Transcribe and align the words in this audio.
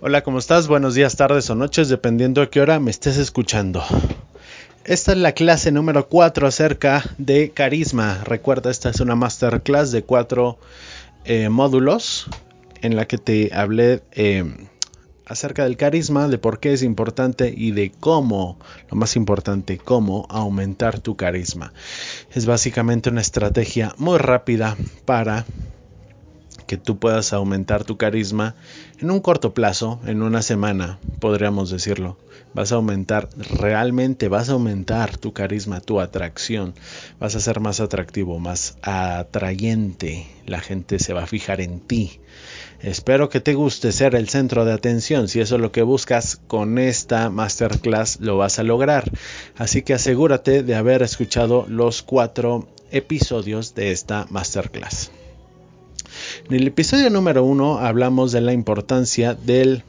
Hola, 0.00 0.22
¿cómo 0.22 0.38
estás? 0.38 0.68
Buenos 0.68 0.94
días, 0.94 1.16
tardes 1.16 1.50
o 1.50 1.56
noches, 1.56 1.88
dependiendo 1.88 2.40
a 2.40 2.48
qué 2.48 2.60
hora 2.60 2.78
me 2.78 2.88
estés 2.88 3.16
escuchando. 3.16 3.82
Esta 4.84 5.10
es 5.10 5.18
la 5.18 5.32
clase 5.32 5.72
número 5.72 6.08
4 6.08 6.46
acerca 6.46 7.02
de 7.18 7.50
carisma. 7.50 8.22
Recuerda, 8.22 8.70
esta 8.70 8.90
es 8.90 9.00
una 9.00 9.16
masterclass 9.16 9.90
de 9.90 10.04
cuatro 10.04 10.60
eh, 11.24 11.48
módulos 11.48 12.28
en 12.80 12.94
la 12.94 13.08
que 13.08 13.18
te 13.18 13.50
hablé 13.52 14.04
eh, 14.12 14.44
acerca 15.26 15.64
del 15.64 15.76
carisma, 15.76 16.28
de 16.28 16.38
por 16.38 16.60
qué 16.60 16.74
es 16.74 16.84
importante 16.84 17.52
y 17.56 17.72
de 17.72 17.90
cómo, 17.90 18.56
lo 18.92 18.96
más 18.96 19.16
importante, 19.16 19.78
cómo 19.78 20.28
aumentar 20.30 21.00
tu 21.00 21.16
carisma. 21.16 21.72
Es 22.32 22.46
básicamente 22.46 23.10
una 23.10 23.20
estrategia 23.20 23.96
muy 23.98 24.18
rápida 24.18 24.76
para 25.04 25.44
que 26.68 26.76
tú 26.76 26.98
puedas 26.98 27.32
aumentar 27.32 27.82
tu 27.82 27.96
carisma 27.96 28.54
en 29.00 29.10
un 29.10 29.20
corto 29.20 29.54
plazo, 29.54 29.98
en 30.06 30.22
una 30.22 30.42
semana, 30.42 30.98
podríamos 31.18 31.70
decirlo. 31.70 32.18
Vas 32.54 32.72
a 32.72 32.76
aumentar, 32.76 33.28
realmente 33.36 34.28
vas 34.28 34.48
a 34.48 34.52
aumentar 34.52 35.16
tu 35.16 35.32
carisma, 35.32 35.80
tu 35.80 36.00
atracción. 36.00 36.74
Vas 37.18 37.34
a 37.34 37.40
ser 37.40 37.60
más 37.60 37.80
atractivo, 37.80 38.38
más 38.38 38.76
atrayente. 38.82 40.26
La 40.46 40.60
gente 40.60 40.98
se 40.98 41.14
va 41.14 41.22
a 41.22 41.26
fijar 41.26 41.60
en 41.60 41.80
ti. 41.80 42.20
Espero 42.80 43.28
que 43.28 43.40
te 43.40 43.54
guste 43.54 43.90
ser 43.90 44.14
el 44.14 44.28
centro 44.28 44.64
de 44.64 44.72
atención. 44.72 45.28
Si 45.28 45.40
eso 45.40 45.56
es 45.56 45.60
lo 45.60 45.72
que 45.72 45.82
buscas 45.82 46.36
con 46.36 46.78
esta 46.78 47.30
masterclass, 47.30 48.20
lo 48.20 48.36
vas 48.36 48.58
a 48.58 48.62
lograr. 48.62 49.10
Así 49.56 49.82
que 49.82 49.94
asegúrate 49.94 50.62
de 50.62 50.74
haber 50.74 51.02
escuchado 51.02 51.64
los 51.66 52.02
cuatro 52.02 52.68
episodios 52.90 53.74
de 53.74 53.90
esta 53.90 54.26
masterclass. 54.30 55.10
En 56.48 56.54
el 56.54 56.66
episodio 56.66 57.10
número 57.10 57.44
uno 57.44 57.78
hablamos 57.78 58.32
de 58.32 58.40
la 58.40 58.54
importancia 58.54 59.34
del 59.34 59.82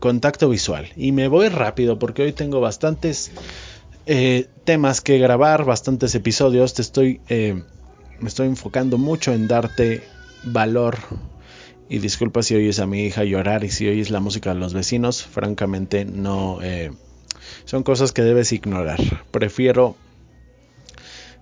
contacto 0.00 0.48
visual. 0.48 0.88
Y 0.96 1.12
me 1.12 1.28
voy 1.28 1.48
rápido 1.48 1.96
porque 1.96 2.22
hoy 2.22 2.32
tengo 2.32 2.60
bastantes 2.60 3.30
eh, 4.06 4.48
temas 4.64 5.00
que 5.00 5.18
grabar, 5.18 5.64
bastantes 5.64 6.12
episodios. 6.16 6.74
Te 6.74 6.82
estoy, 6.82 7.20
eh, 7.28 7.62
me 8.18 8.28
estoy 8.28 8.48
enfocando 8.48 8.98
mucho 8.98 9.32
en 9.32 9.46
darte 9.46 10.02
valor. 10.42 10.98
Y 11.88 12.00
disculpa 12.00 12.42
si 12.42 12.56
oyes 12.56 12.80
a 12.80 12.86
mi 12.86 13.04
hija 13.04 13.22
llorar 13.22 13.62
y 13.62 13.70
si 13.70 13.86
oyes 13.86 14.10
la 14.10 14.18
música 14.18 14.52
de 14.52 14.58
los 14.58 14.74
vecinos. 14.74 15.22
Francamente, 15.22 16.04
no. 16.04 16.58
Eh, 16.62 16.90
son 17.64 17.84
cosas 17.84 18.10
que 18.10 18.22
debes 18.22 18.50
ignorar. 18.50 18.98
Prefiero 19.30 19.94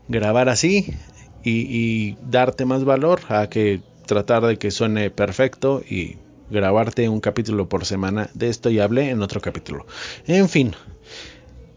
grabar 0.07 0.51
así 0.51 0.95
y 1.43 2.17
darte 2.29 2.67
más 2.67 2.85
valor 2.85 3.21
a 3.31 3.49
que 3.49 3.81
tratar 4.09 4.45
de 4.45 4.57
que 4.57 4.73
suene 4.73 5.11
perfecto 5.11 5.83
y 5.89 6.17
grabarte 6.51 7.09
un 7.09 7.21
capítulo 7.21 7.69
por 7.69 7.85
semana. 7.85 8.29
De 8.35 8.49
esto 8.49 8.71
ya 8.71 8.83
hablé 8.83 9.11
en 9.11 9.23
otro 9.23 9.41
capítulo. 9.41 9.87
En 10.27 10.49
fin. 10.49 10.75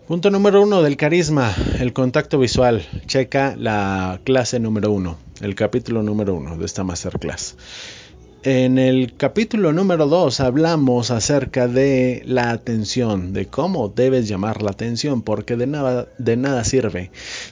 Punto 0.08 0.32
número 0.32 0.64
uno 0.64 0.82
del 0.82 0.98
carisma, 0.98 1.54
el 1.80 1.94
contacto 1.94 2.40
visual. 2.40 2.84
Checa 3.06 3.56
la 3.56 4.20
clase 4.24 4.60
número 4.60 4.92
uno, 4.92 5.20
el 5.42 5.54
capítulo 5.54 6.02
número 6.02 6.34
uno 6.34 6.58
de 6.58 6.66
esta 6.66 6.84
masterclass. 6.84 7.56
En 8.44 8.80
el 8.80 9.16
capítulo 9.16 9.72
número 9.72 10.08
2 10.08 10.40
hablamos 10.40 11.12
acerca 11.12 11.68
de 11.68 12.24
la 12.26 12.50
atención, 12.50 13.34
de 13.34 13.46
cómo 13.46 13.88
debes 13.90 14.28
llamar 14.28 14.64
la 14.64 14.72
atención, 14.72 15.22
porque 15.22 15.56
de 15.56 15.68
nada 16.38 16.64
sirve 16.64 17.12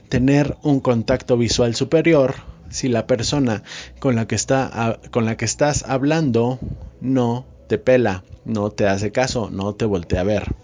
tener 0.09 0.57
un 0.63 0.79
contacto 0.79 1.38
visual 1.38 1.75
superior 1.75 2.34
si 2.69 2.88
la 2.88 3.07
persona 3.07 3.63
con 4.00 4.16
la 4.16 4.28
que, 4.28 4.35
estás 4.35 5.84
hablando 5.84 6.59
no 7.02 7.46
te 7.68 7.78
pela, 7.78 8.24
no 8.46 8.69
te 8.72 8.88
hace 8.88 9.12
caso, 9.12 9.50
no 9.52 9.74
te 9.75 9.85
voltea 9.85 10.22
a 10.22 10.25
ver. 10.25 10.56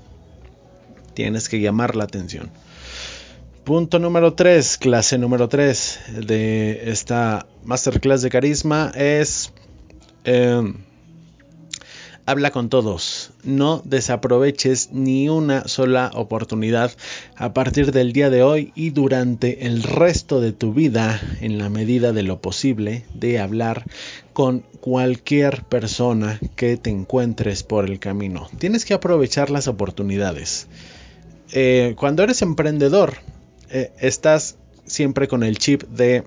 Tienes 1.13 1.49
que 1.49 1.59
llamar 1.59 1.95
la 1.95 2.03
atención. 2.03 2.51
Punto 3.63 3.99
número 3.99 4.33
3, 4.33 4.77
clase 4.77 5.17
número 5.17 5.49
3 5.49 5.99
de 6.27 6.91
esta 6.91 7.47
masterclass 7.63 8.21
de 8.21 8.29
carisma 8.29 8.91
es... 8.95 9.51
Eh, 10.23 10.73
habla 12.25 12.51
con 12.51 12.69
todos. 12.69 13.31
No 13.43 13.81
desaproveches 13.85 14.89
ni 14.91 15.29
una 15.29 15.67
sola 15.67 16.11
oportunidad 16.13 16.91
a 17.35 17.53
partir 17.53 17.91
del 17.91 18.13
día 18.13 18.29
de 18.29 18.43
hoy 18.43 18.71
y 18.75 18.89
durante 18.89 19.67
el 19.67 19.83
resto 19.83 20.41
de 20.41 20.51
tu 20.51 20.73
vida, 20.73 21.21
en 21.41 21.57
la 21.57 21.69
medida 21.69 22.13
de 22.13 22.23
lo 22.23 22.41
posible, 22.41 23.05
de 23.13 23.39
hablar 23.39 23.85
con 24.33 24.61
cualquier 24.81 25.63
persona 25.63 26.39
que 26.55 26.77
te 26.77 26.89
encuentres 26.89 27.63
por 27.63 27.85
el 27.85 27.99
camino. 27.99 28.49
Tienes 28.57 28.85
que 28.85 28.93
aprovechar 28.93 29.49
las 29.49 29.67
oportunidades. 29.67 30.67
Eh, 31.51 31.95
cuando 31.97 32.23
eres 32.23 32.41
emprendedor, 32.41 33.17
eh, 33.69 33.91
estás 33.99 34.57
siempre 34.85 35.27
con 35.27 35.43
el 35.43 35.57
chip 35.57 35.83
de, 35.83 36.23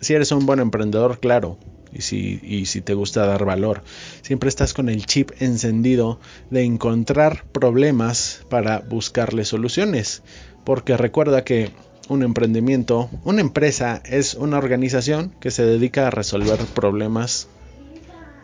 si 0.00 0.14
eres 0.14 0.32
un 0.32 0.46
buen 0.46 0.60
emprendedor, 0.60 1.20
claro, 1.20 1.58
y 1.94 2.02
si, 2.02 2.40
y 2.42 2.66
si 2.66 2.80
te 2.80 2.94
gusta 2.94 3.26
dar 3.26 3.44
valor. 3.44 3.82
Siempre 4.22 4.48
estás 4.48 4.74
con 4.74 4.88
el 4.88 5.06
chip 5.06 5.30
encendido 5.38 6.20
de 6.50 6.64
encontrar 6.64 7.44
problemas 7.52 8.44
para 8.48 8.80
buscarle 8.80 9.44
soluciones. 9.44 10.22
Porque 10.64 10.96
recuerda 10.96 11.44
que 11.44 11.70
un 12.08 12.22
emprendimiento, 12.22 13.10
una 13.24 13.40
empresa 13.40 14.02
es 14.04 14.34
una 14.34 14.58
organización 14.58 15.34
que 15.40 15.50
se 15.50 15.64
dedica 15.64 16.06
a 16.06 16.10
resolver 16.10 16.66
problemas 16.66 17.48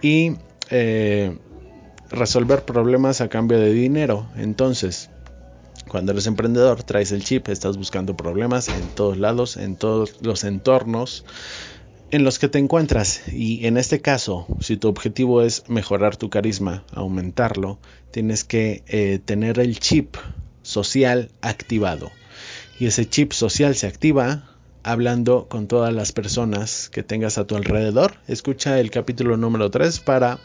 y 0.01 0.37
eh, 0.71 1.37
resolver 2.11 2.65
problemas 2.65 3.21
a 3.21 3.29
cambio 3.29 3.59
de 3.59 3.73
dinero. 3.73 4.29
Entonces, 4.37 5.11
cuando 5.89 6.13
eres 6.13 6.27
emprendedor, 6.27 6.83
traes 6.83 7.13
el 7.13 7.25
chip, 7.25 7.49
estás 7.49 7.77
buscando 7.77 8.17
problemas 8.17 8.69
en 8.69 8.91
todos 8.91 9.17
lados, 9.17 9.57
en 9.57 9.77
todos 9.77 10.17
los 10.23 10.45
entornos 10.45 11.25
en 12.11 12.25
los 12.25 12.39
que 12.39 12.49
te 12.49 12.59
encuentras. 12.59 13.23
Y 13.33 13.67
en 13.67 13.77
este 13.77 14.01
caso, 14.01 14.47
si 14.61 14.77
tu 14.77 14.89
objetivo 14.89 15.43
es 15.43 15.69
mejorar 15.69 16.17
tu 16.17 16.31
carisma, 16.31 16.85
aumentarlo, 16.93 17.79
tienes 18.11 18.45
que 18.45 18.83
eh, 18.89 19.21
tener 19.25 19.59
el 19.59 19.79
chip 19.79 20.17
social 20.63 21.31
activado. 21.41 22.11
Y 22.79 22.87
ese 22.87 23.09
chip 23.09 23.33
social 23.33 23.75
se 23.75 23.87
activa 23.87 24.51
hablando 24.83 25.47
con 25.49 25.69
todas 25.69 25.93
las 25.93 26.13
personas 26.13 26.89
que 26.89 27.03
tengas 27.03 27.39
a 27.39 27.47
tu 27.47 27.57
alrededor. 27.57 28.15
Escucha 28.27 28.81
el 28.81 28.91
capítulo 28.91 29.37
número 29.37 29.71
3 29.71 30.01
para, 30.01 30.39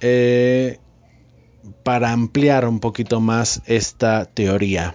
eh, 0.00 0.78
para 1.82 2.12
ampliar 2.12 2.66
un 2.66 2.80
poquito 2.80 3.20
más 3.20 3.62
esta 3.66 4.24
teoría. 4.26 4.94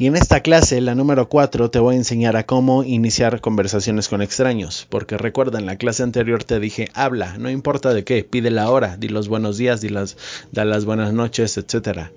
Y 0.00 0.06
en 0.06 0.14
esta 0.14 0.42
clase, 0.42 0.80
la 0.80 0.94
número 0.94 1.28
4, 1.28 1.72
te 1.72 1.80
voy 1.80 1.96
a 1.96 1.98
enseñar 1.98 2.36
a 2.36 2.46
cómo 2.46 2.84
iniciar 2.84 3.40
conversaciones 3.40 4.08
con 4.08 4.22
extraños. 4.22 4.86
Porque 4.88 5.18
recuerda, 5.18 5.58
en 5.58 5.66
la 5.66 5.74
clase 5.74 6.04
anterior 6.04 6.44
te 6.44 6.60
dije, 6.60 6.88
habla, 6.94 7.36
no 7.36 7.50
importa 7.50 7.92
de 7.92 8.04
qué, 8.04 8.22
pide 8.22 8.52
la 8.52 8.70
hora, 8.70 8.96
di 8.96 9.08
los 9.08 9.26
buenos 9.26 9.58
días, 9.58 9.80
di 9.80 9.88
las, 9.88 10.16
da 10.52 10.64
las 10.64 10.84
buenas 10.84 11.12
noches, 11.12 11.58
etc. 11.58 12.10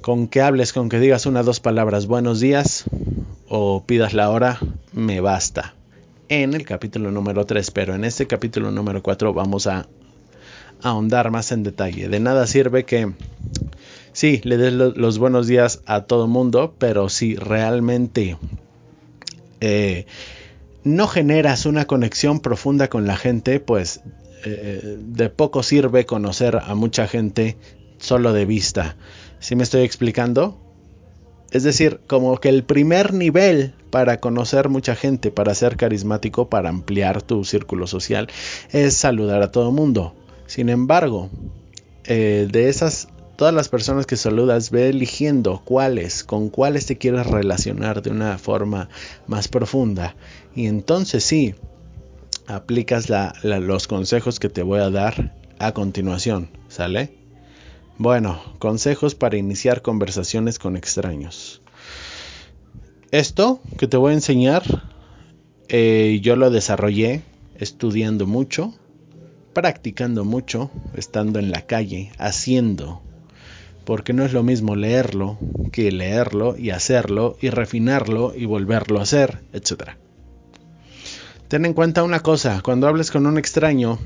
Con 0.00 0.26
que 0.26 0.40
hables, 0.40 0.72
con 0.72 0.88
que 0.88 0.98
digas 0.98 1.24
una 1.24 1.42
o 1.42 1.44
dos 1.44 1.60
palabras, 1.60 2.06
buenos 2.06 2.40
días, 2.40 2.82
o 3.48 3.84
pidas 3.86 4.12
la 4.12 4.28
hora, 4.30 4.58
me 4.92 5.20
basta. 5.20 5.76
En 6.28 6.52
el 6.52 6.64
capítulo 6.64 7.12
número 7.12 7.46
3, 7.46 7.70
pero 7.70 7.94
en 7.94 8.04
este 8.04 8.26
capítulo 8.26 8.72
número 8.72 9.04
4 9.04 9.32
vamos 9.32 9.68
a 9.68 9.86
ahondar 10.82 11.30
más 11.30 11.52
en 11.52 11.62
detalle. 11.62 12.08
De 12.08 12.18
nada 12.18 12.44
sirve 12.48 12.84
que 12.84 13.12
sí, 14.12 14.40
le 14.44 14.56
des 14.56 14.72
los 14.72 15.18
buenos 15.18 15.46
días 15.46 15.82
a 15.86 16.02
todo 16.02 16.26
mundo, 16.28 16.74
pero 16.78 17.08
si 17.08 17.36
realmente 17.36 18.36
eh, 19.60 20.06
no 20.84 21.06
generas 21.06 21.66
una 21.66 21.86
conexión 21.86 22.40
profunda 22.40 22.88
con 22.88 23.06
la 23.06 23.16
gente, 23.16 23.60
pues 23.60 24.00
eh, 24.44 24.98
de 25.00 25.30
poco 25.30 25.62
sirve 25.62 26.06
conocer 26.06 26.56
a 26.56 26.74
mucha 26.74 27.06
gente 27.06 27.56
solo 27.98 28.32
de 28.32 28.44
vista. 28.44 28.96
¿Sí 29.38 29.56
me 29.56 29.62
estoy 29.62 29.82
explicando? 29.82 30.58
Es 31.52 31.62
decir, 31.62 32.00
como 32.06 32.38
que 32.38 32.48
el 32.48 32.64
primer 32.64 33.12
nivel 33.12 33.74
para 33.90 34.20
conocer 34.20 34.70
mucha 34.70 34.96
gente, 34.96 35.30
para 35.30 35.54
ser 35.54 35.76
carismático, 35.76 36.48
para 36.48 36.70
ampliar 36.70 37.20
tu 37.22 37.44
círculo 37.44 37.86
social, 37.86 38.28
es 38.72 38.96
saludar 38.96 39.42
a 39.42 39.52
todo 39.52 39.70
mundo. 39.70 40.14
Sin 40.46 40.70
embargo, 40.70 41.28
eh, 42.04 42.48
de 42.50 42.68
esas, 42.70 43.08
todas 43.42 43.54
las 43.56 43.68
personas 43.68 44.06
que 44.06 44.16
saludas, 44.16 44.70
ve 44.70 44.88
eligiendo 44.88 45.62
cuáles, 45.64 46.22
con 46.22 46.48
cuáles 46.48 46.86
te 46.86 46.96
quieres 46.96 47.26
relacionar 47.26 48.00
de 48.00 48.10
una 48.10 48.38
forma 48.38 48.88
más 49.26 49.48
profunda. 49.48 50.14
Y 50.54 50.66
entonces 50.66 51.24
sí, 51.24 51.56
aplicas 52.46 53.10
los 53.42 53.88
consejos 53.88 54.38
que 54.38 54.48
te 54.48 54.62
voy 54.62 54.78
a 54.78 54.90
dar 54.90 55.34
a 55.58 55.72
continuación, 55.72 56.50
¿sale? 56.68 57.18
Bueno, 57.98 58.40
consejos 58.60 59.16
para 59.16 59.38
iniciar 59.38 59.82
conversaciones 59.82 60.60
con 60.60 60.76
extraños. 60.76 61.62
Esto 63.10 63.60
que 63.76 63.88
te 63.88 63.96
voy 63.96 64.12
a 64.12 64.14
enseñar, 64.14 64.62
eh, 65.66 66.20
yo 66.22 66.36
lo 66.36 66.52
desarrollé 66.52 67.22
estudiando 67.56 68.28
mucho, 68.28 68.72
practicando 69.52 70.24
mucho, 70.24 70.70
estando 70.94 71.40
en 71.40 71.50
la 71.50 71.66
calle, 71.66 72.12
haciendo, 72.18 73.02
porque 73.84 74.12
no 74.12 74.24
es 74.24 74.32
lo 74.32 74.42
mismo 74.42 74.76
leerlo 74.76 75.38
que 75.72 75.90
leerlo 75.90 76.56
y 76.56 76.70
hacerlo 76.70 77.36
y 77.40 77.50
refinarlo 77.50 78.34
y 78.36 78.44
volverlo 78.44 79.00
a 79.00 79.02
hacer, 79.02 79.40
etc. 79.52 79.92
Ten 81.48 81.64
en 81.64 81.74
cuenta 81.74 82.02
una 82.02 82.20
cosa, 82.20 82.60
cuando 82.62 82.86
hables 82.86 83.10
con 83.10 83.26
un 83.26 83.38
extraño, 83.38 83.98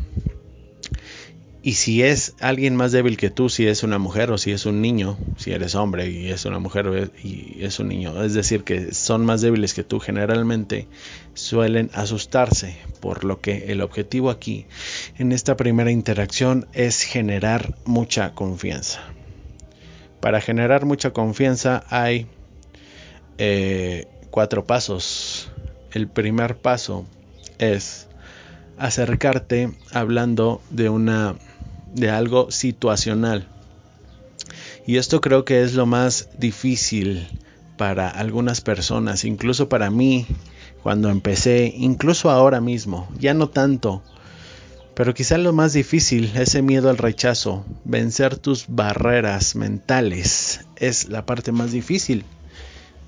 y 1.67 1.75
si 1.75 2.05
es 2.05 2.35
alguien 2.39 2.77
más 2.77 2.93
débil 2.93 3.17
que 3.17 3.29
tú, 3.29 3.49
si 3.49 3.67
es 3.67 3.83
una 3.83 3.99
mujer 3.99 4.31
o 4.31 4.39
si 4.39 4.53
es 4.53 4.67
un 4.67 4.81
niño, 4.81 5.19
si 5.37 5.51
eres 5.51 5.75
hombre 5.75 6.09
y 6.09 6.29
es 6.29 6.45
una 6.45 6.61
mujer 6.61 7.11
y 7.25 7.65
es 7.65 7.81
un 7.81 7.89
niño, 7.89 8.23
es 8.23 8.35
decir, 8.35 8.63
que 8.63 8.95
son 8.95 9.27
más 9.27 9.41
débiles 9.41 9.75
que 9.75 9.83
tú, 9.83 9.99
generalmente 9.99 10.87
suelen 11.35 11.91
asustarse, 11.93 12.77
por 13.01 13.25
lo 13.25 13.41
que 13.41 13.73
el 13.73 13.81
objetivo 13.81 14.31
aquí 14.31 14.67
en 15.19 15.33
esta 15.33 15.57
primera 15.57 15.91
interacción 15.91 16.69
es 16.73 17.03
generar 17.03 17.75
mucha 17.85 18.33
confianza. 18.35 19.01
Para 20.27 20.41
generar 20.41 20.87
mucha 20.87 21.13
confianza 21.13 21.85
hay 21.89 22.27
eh, 23.39 24.09
cuatro 24.33 24.65
pasos. 24.65 25.53
El 25.93 26.09
primer 26.09 26.57
paso 26.57 27.07
es 27.59 28.09
acercarte 28.77 29.71
hablando 29.93 30.61
de 30.71 30.89
una 30.89 31.37
de 31.95 32.11
algo 32.11 32.51
situacional. 32.51 33.47
Y 34.85 34.97
esto 34.97 35.21
creo 35.21 35.45
que 35.45 35.63
es 35.63 35.75
lo 35.75 35.87
más 35.87 36.29
difícil 36.37 37.29
para 37.77 38.09
algunas 38.09 38.61
personas, 38.61 39.25
incluso 39.25 39.69
para 39.69 39.93
mí, 39.93 40.27
cuando 40.83 41.09
empecé, 41.09 41.73
incluso 41.77 42.31
ahora 42.31 42.61
mismo, 42.61 43.09
ya 43.17 43.33
no 43.33 43.49
tanto, 43.49 44.03
pero 44.97 45.13
quizá 45.13 45.37
lo 45.37 45.53
más 45.53 45.75
difícil, 45.75 46.33
ese 46.37 46.63
miedo 46.63 46.89
al 46.89 46.97
rechazo, 46.97 47.67
vencer 47.85 48.39
tus 48.39 48.65
barreras 48.67 49.55
mentales, 49.55 50.63
es 50.77 51.11
la 51.11 51.27
parte 51.27 51.53
más 51.53 51.71
difícil. 51.71 52.25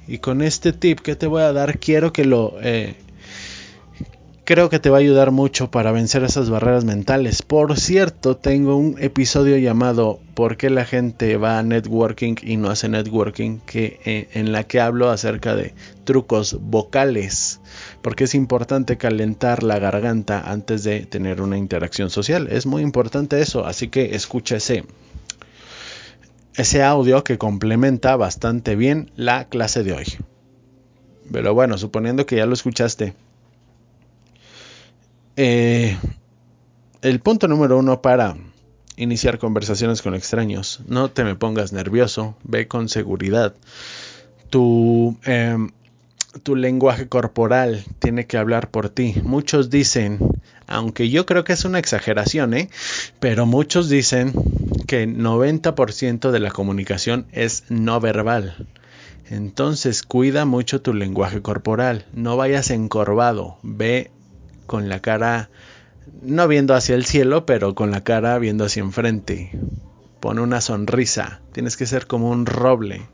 Y 0.07 0.19
con 0.19 0.43
este 0.43 0.75
tip 0.75 1.01
que 1.01 1.17
te 1.17 1.27
voy 1.27 1.41
a 1.41 1.55
dar, 1.55 1.79
quiero 1.79 2.13
que 2.13 2.27
lo 2.27 2.57
eh, 2.61 2.95
creo 4.49 4.71
que 4.71 4.79
te 4.79 4.89
va 4.89 4.97
a 4.97 5.01
ayudar 5.01 5.31
mucho 5.31 5.71
para 5.71 5.93
vencer 5.93 6.25
esas 6.25 6.49
barreras 6.49 6.87
mentales. 6.87 7.43
Por 7.43 7.79
cierto, 7.79 8.39
tengo 8.39 8.77
un 8.77 8.97
episodio 8.99 9.59
llamado 9.59 10.21
¿Por 10.33 10.57
qué 10.57 10.71
la 10.71 10.87
gente 10.87 11.37
va 11.37 11.59
a 11.59 11.63
networking 11.63 12.37
y 12.41 12.57
no 12.57 12.71
hace 12.71 12.89
networking? 12.89 13.59
Que, 13.59 14.01
eh, 14.07 14.29
en 14.33 14.51
la 14.51 14.65
que 14.65 14.81
hablo 14.81 15.11
acerca 15.11 15.55
de 15.55 15.75
trucos 16.05 16.57
vocales. 16.63 17.61
Porque 18.01 18.25
es 18.25 18.35
importante 18.35 18.97
calentar 18.97 19.63
la 19.63 19.79
garganta 19.79 20.41
antes 20.51 20.83
de 20.83 21.05
tener 21.05 21.43
una 21.43 21.59
interacción 21.59 22.09
social. 22.09 22.49
Es 22.51 22.65
muy 22.65 22.81
importante 22.81 23.43
eso, 23.43 23.67
así 23.67 23.89
que 23.89 24.15
escucha 24.15 24.57
ese, 24.57 24.87
ese 26.55 26.83
audio 26.83 27.23
que 27.23 27.37
complementa 27.37 28.17
bastante 28.17 28.77
bien 28.77 29.11
la 29.15 29.47
clase 29.51 29.85
de 29.85 29.93
hoy. 29.93 30.07
Pero 31.31 31.53
bueno, 31.53 31.77
suponiendo 31.77 32.25
que 32.25 32.37
ya 32.37 32.47
lo 32.47 32.55
escuchaste 32.55 33.13
eh, 35.41 35.97
el 37.01 37.21
punto 37.21 37.47
número 37.47 37.79
uno 37.79 38.03
para 38.03 38.37
iniciar 38.97 39.39
conversaciones 39.39 40.03
con 40.03 40.17
extraños. 40.17 40.81
No 40.89 41.13
te 41.13 41.23
me 41.23 41.37
pongas 41.37 41.73
nervioso, 41.73 42.37
ve 42.43 42.67
con 42.67 42.89
seguridad. 42.89 43.55
Tu, 44.51 45.17
em, 45.25 45.71
tu 46.43 46.57
lenguaje 46.57 47.09
corporal 47.09 47.85
tiene 48.01 48.27
que 48.27 48.37
hablar 48.37 48.73
por 48.73 48.89
ti. 48.89 49.15
Muchos 49.23 49.71
dicen, 49.71 50.19
aunque 50.67 51.09
yo 51.09 51.25
creo 51.25 51.45
que 51.45 51.53
es 51.53 51.65
una 51.65 51.79
exageración, 51.79 52.53
¿eh? 52.55 52.69
pero 53.21 53.47
muchos 53.47 53.89
dicen 53.89 54.33
que 54.89 55.07
90% 55.07 56.33
de 56.33 56.41
la 56.41 56.51
comunicación 56.51 57.27
es 57.31 57.63
no 57.69 58.01
verbal. 58.01 58.67
Entonces 59.31 60.03
cuida 60.03 60.47
mucho 60.47 60.83
tu 60.83 60.95
lenguaje 60.95 61.43
corporal, 61.43 62.07
no 62.13 62.37
vayas 62.37 62.71
encorvado, 62.71 63.59
ve 63.63 64.11
con 64.69 64.89
la 64.89 65.01
cara 65.01 65.51
no 66.23 66.47
viendo 66.47 66.75
hacia 66.75 66.95
el 66.95 67.05
cielo, 67.05 67.47
pero 67.47 67.75
con 67.75 67.91
la 67.91 68.05
cara 68.05 68.39
viendo 68.39 68.65
hacia 68.65 68.83
enfrente. 68.83 69.51
Pon 70.21 70.39
una 70.39 70.61
sonrisa, 70.61 71.41
tienes 71.53 71.77
que 71.77 71.87
ser 71.87 72.07
como 72.07 72.31
un 72.31 72.47
roble. 72.47 73.09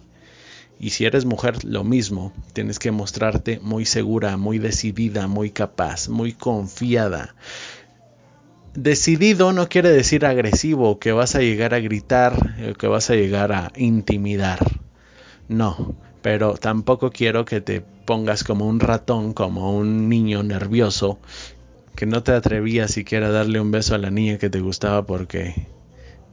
Y 0.78 0.90
si 0.90 1.04
eres 1.06 1.24
mujer, 1.24 1.64
lo 1.64 1.84
mismo, 1.84 2.32
tienes 2.52 2.78
que 2.78 2.90
mostrarte 2.90 3.60
muy 3.60 3.84
segura, 3.86 4.36
muy 4.36 4.58
decidida, 4.58 5.28
muy 5.28 5.50
capaz, 5.50 6.08
muy 6.08 6.32
confiada. 6.32 7.34
Decidido 8.74 9.52
no 9.52 9.68
quiere 9.68 9.90
decir 9.90 10.26
agresivo, 10.26 10.98
que 10.98 11.12
vas 11.12 11.36
a 11.36 11.40
llegar 11.40 11.74
a 11.74 11.80
gritar, 11.80 12.54
eh, 12.58 12.74
que 12.76 12.88
vas 12.88 13.08
a 13.10 13.14
llegar 13.14 13.52
a 13.52 13.70
intimidar. 13.76 14.80
No, 15.48 15.94
pero 16.22 16.54
tampoco 16.54 17.10
quiero 17.10 17.44
que 17.44 17.60
te 17.60 17.84
pongas 18.04 18.44
como 18.44 18.66
un 18.66 18.80
ratón, 18.80 19.32
como 19.32 19.76
un 19.76 20.08
niño 20.08 20.42
nervioso, 20.42 21.18
que 21.96 22.06
no 22.06 22.22
te 22.22 22.32
atrevías 22.32 22.90
siquiera 22.90 23.28
a 23.28 23.32
darle 23.32 23.60
un 23.60 23.70
beso 23.70 23.94
a 23.94 23.98
la 23.98 24.10
niña 24.10 24.38
que 24.38 24.50
te 24.50 24.60
gustaba 24.60 25.06
porque 25.06 25.68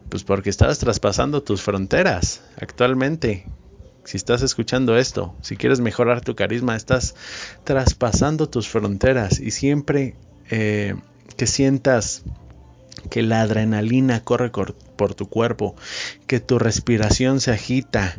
pues 0.09 0.23
porque 0.23 0.49
estabas 0.49 0.79
traspasando 0.79 1.41
tus 1.41 1.61
fronteras 1.61 2.41
actualmente. 2.59 3.45
Si 4.03 4.17
estás 4.17 4.41
escuchando 4.41 4.97
esto, 4.97 5.33
si 5.41 5.55
quieres 5.55 5.79
mejorar 5.79 6.21
tu 6.21 6.35
carisma, 6.35 6.75
estás 6.75 7.15
traspasando 7.63 8.49
tus 8.49 8.67
fronteras 8.67 9.39
y 9.39 9.51
siempre 9.51 10.15
eh, 10.49 10.95
que 11.37 11.47
sientas 11.47 12.23
que 13.09 13.21
la 13.21 13.41
adrenalina 13.41 14.23
corre 14.23 14.51
por 14.51 15.15
tu 15.15 15.29
cuerpo, 15.29 15.75
que 16.27 16.39
tu 16.39 16.59
respiración 16.59 17.39
se 17.39 17.51
agita, 17.51 18.17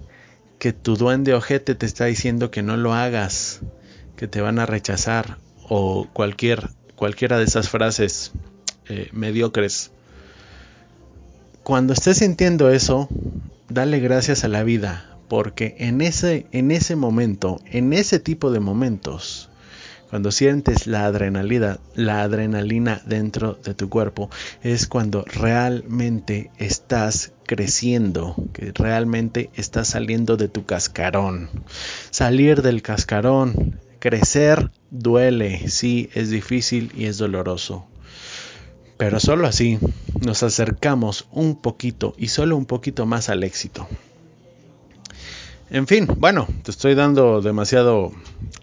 que 0.62 0.72
tu 0.72 0.94
duende 0.94 1.34
ojete 1.34 1.74
te 1.74 1.86
está 1.86 2.04
diciendo 2.04 2.52
que 2.52 2.62
no 2.62 2.76
lo 2.76 2.94
hagas, 2.94 3.62
que 4.14 4.28
te 4.28 4.40
van 4.40 4.60
a 4.60 4.64
rechazar 4.64 5.38
o 5.68 6.06
cualquier, 6.12 6.70
cualquiera 6.94 7.36
de 7.36 7.46
esas 7.46 7.68
frases 7.68 8.30
eh, 8.88 9.08
mediocres. 9.10 9.90
Cuando 11.64 11.92
estés 11.92 12.18
sintiendo 12.18 12.70
eso, 12.70 13.08
dale 13.68 13.98
gracias 13.98 14.44
a 14.44 14.48
la 14.48 14.62
vida, 14.62 15.18
porque 15.26 15.74
en 15.80 16.00
ese, 16.00 16.46
en 16.52 16.70
ese 16.70 16.94
momento, 16.94 17.60
en 17.66 17.92
ese 17.92 18.20
tipo 18.20 18.52
de 18.52 18.60
momentos, 18.60 19.50
cuando 20.12 20.30
sientes 20.30 20.86
la 20.86 21.06
adrenalina, 21.06 21.78
la 21.94 22.20
adrenalina 22.20 23.00
dentro 23.06 23.54
de 23.54 23.72
tu 23.72 23.88
cuerpo, 23.88 24.28
es 24.62 24.86
cuando 24.86 25.24
realmente 25.24 26.50
estás 26.58 27.32
creciendo, 27.46 28.34
que 28.52 28.72
realmente 28.74 29.48
estás 29.54 29.88
saliendo 29.88 30.36
de 30.36 30.48
tu 30.48 30.66
cascarón. 30.66 31.48
Salir 32.10 32.60
del 32.60 32.82
cascarón, 32.82 33.80
crecer, 34.00 34.70
duele, 34.90 35.70
sí, 35.70 36.10
es 36.12 36.28
difícil 36.28 36.92
y 36.94 37.06
es 37.06 37.16
doloroso. 37.16 37.86
Pero 38.98 39.18
solo 39.18 39.46
así 39.46 39.78
nos 40.20 40.42
acercamos 40.42 41.26
un 41.30 41.58
poquito 41.58 42.12
y 42.18 42.28
solo 42.28 42.58
un 42.58 42.66
poquito 42.66 43.06
más 43.06 43.30
al 43.30 43.44
éxito. 43.44 43.88
En 45.70 45.86
fin, 45.86 46.06
bueno, 46.18 46.46
te 46.64 46.70
estoy 46.70 46.94
dando 46.94 47.40
demasiado 47.40 48.12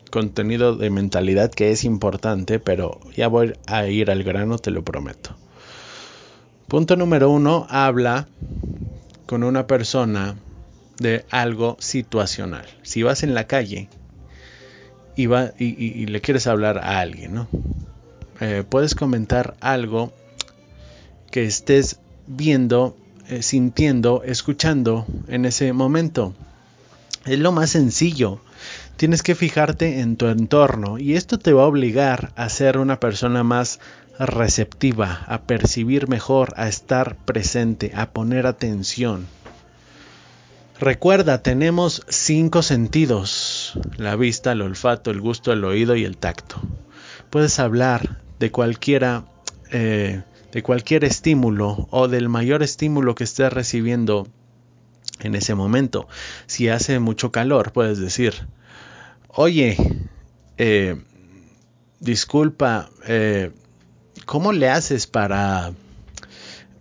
contenido 0.09 0.75
de 0.75 0.89
mentalidad 0.89 1.51
que 1.51 1.71
es 1.71 1.83
importante, 1.83 2.59
pero 2.59 2.99
ya 3.15 3.27
voy 3.27 3.53
a 3.67 3.87
ir 3.87 4.11
al 4.11 4.23
grano, 4.23 4.57
te 4.57 4.71
lo 4.71 4.83
prometo. 4.83 5.35
Punto 6.67 6.95
número 6.95 7.29
uno, 7.29 7.65
habla 7.69 8.27
con 9.25 9.43
una 9.43 9.67
persona 9.67 10.35
de 10.99 11.25
algo 11.29 11.77
situacional. 11.79 12.65
Si 12.83 13.03
vas 13.03 13.23
en 13.23 13.33
la 13.33 13.47
calle 13.47 13.89
y, 15.15 16.05
le 16.05 16.21
quieres 16.21 16.47
hablar 16.47 16.77
a 16.77 16.99
alguien, 16.99 17.33
¿no? 17.33 17.47
Eh, 18.39 18.63
puedes 18.67 18.95
comentar 18.95 19.55
algo 19.59 20.13
que 21.31 21.45
estés 21.45 21.99
viendo, 22.25 22.95
eh, 23.27 23.41
sintiendo, 23.41 24.23
escuchando 24.23 25.05
en 25.27 25.45
ese 25.45 25.73
momento. 25.73 26.33
Es 27.25 27.39
lo 27.39 27.51
más 27.51 27.71
sencillo 27.71 28.39
tienes 28.97 29.23
que 29.23 29.35
fijarte 29.35 29.99
en 29.99 30.17
tu 30.17 30.27
entorno 30.27 30.97
y 30.97 31.15
esto 31.15 31.39
te 31.39 31.53
va 31.53 31.63
a 31.63 31.67
obligar 31.67 32.31
a 32.35 32.49
ser 32.49 32.77
una 32.77 32.99
persona 32.99 33.43
más 33.43 33.79
receptiva, 34.19 35.23
a 35.27 35.43
percibir 35.43 36.09
mejor, 36.09 36.53
a 36.57 36.67
estar 36.67 37.15
presente, 37.15 37.91
a 37.95 38.11
poner 38.11 38.45
atención. 38.45 39.27
Recuerda, 40.79 41.41
tenemos 41.41 42.05
cinco 42.07 42.61
sentidos, 42.61 43.77
la 43.97 44.15
vista, 44.15 44.53
el 44.53 44.61
olfato, 44.61 45.11
el 45.11 45.19
gusto, 45.19 45.51
el 45.51 45.65
oído 45.65 45.95
y 45.95 46.05
el 46.05 46.17
tacto. 46.17 46.61
Puedes 47.29 47.59
hablar 47.59 48.21
de 48.39 48.51
cualquiera, 48.51 49.25
eh, 49.71 50.21
de 50.51 50.63
cualquier 50.63 51.03
estímulo 51.03 51.87
o 51.91 52.07
del 52.07 52.29
mayor 52.29 52.63
estímulo 52.63 53.13
que 53.13 53.25
estés 53.25 53.51
recibiendo 53.51 54.27
en 55.19 55.35
ese 55.35 55.53
momento. 55.53 56.07
Si 56.47 56.69
hace 56.69 56.99
mucho 56.99 57.31
calor, 57.31 57.71
puedes 57.73 57.99
decir, 57.99 58.47
Oye, 59.31 59.77
eh, 60.57 60.95
disculpa, 61.99 62.89
eh, 63.07 63.51
¿cómo 64.25 64.53
le 64.53 64.69
haces 64.69 65.05
para, 65.05 65.71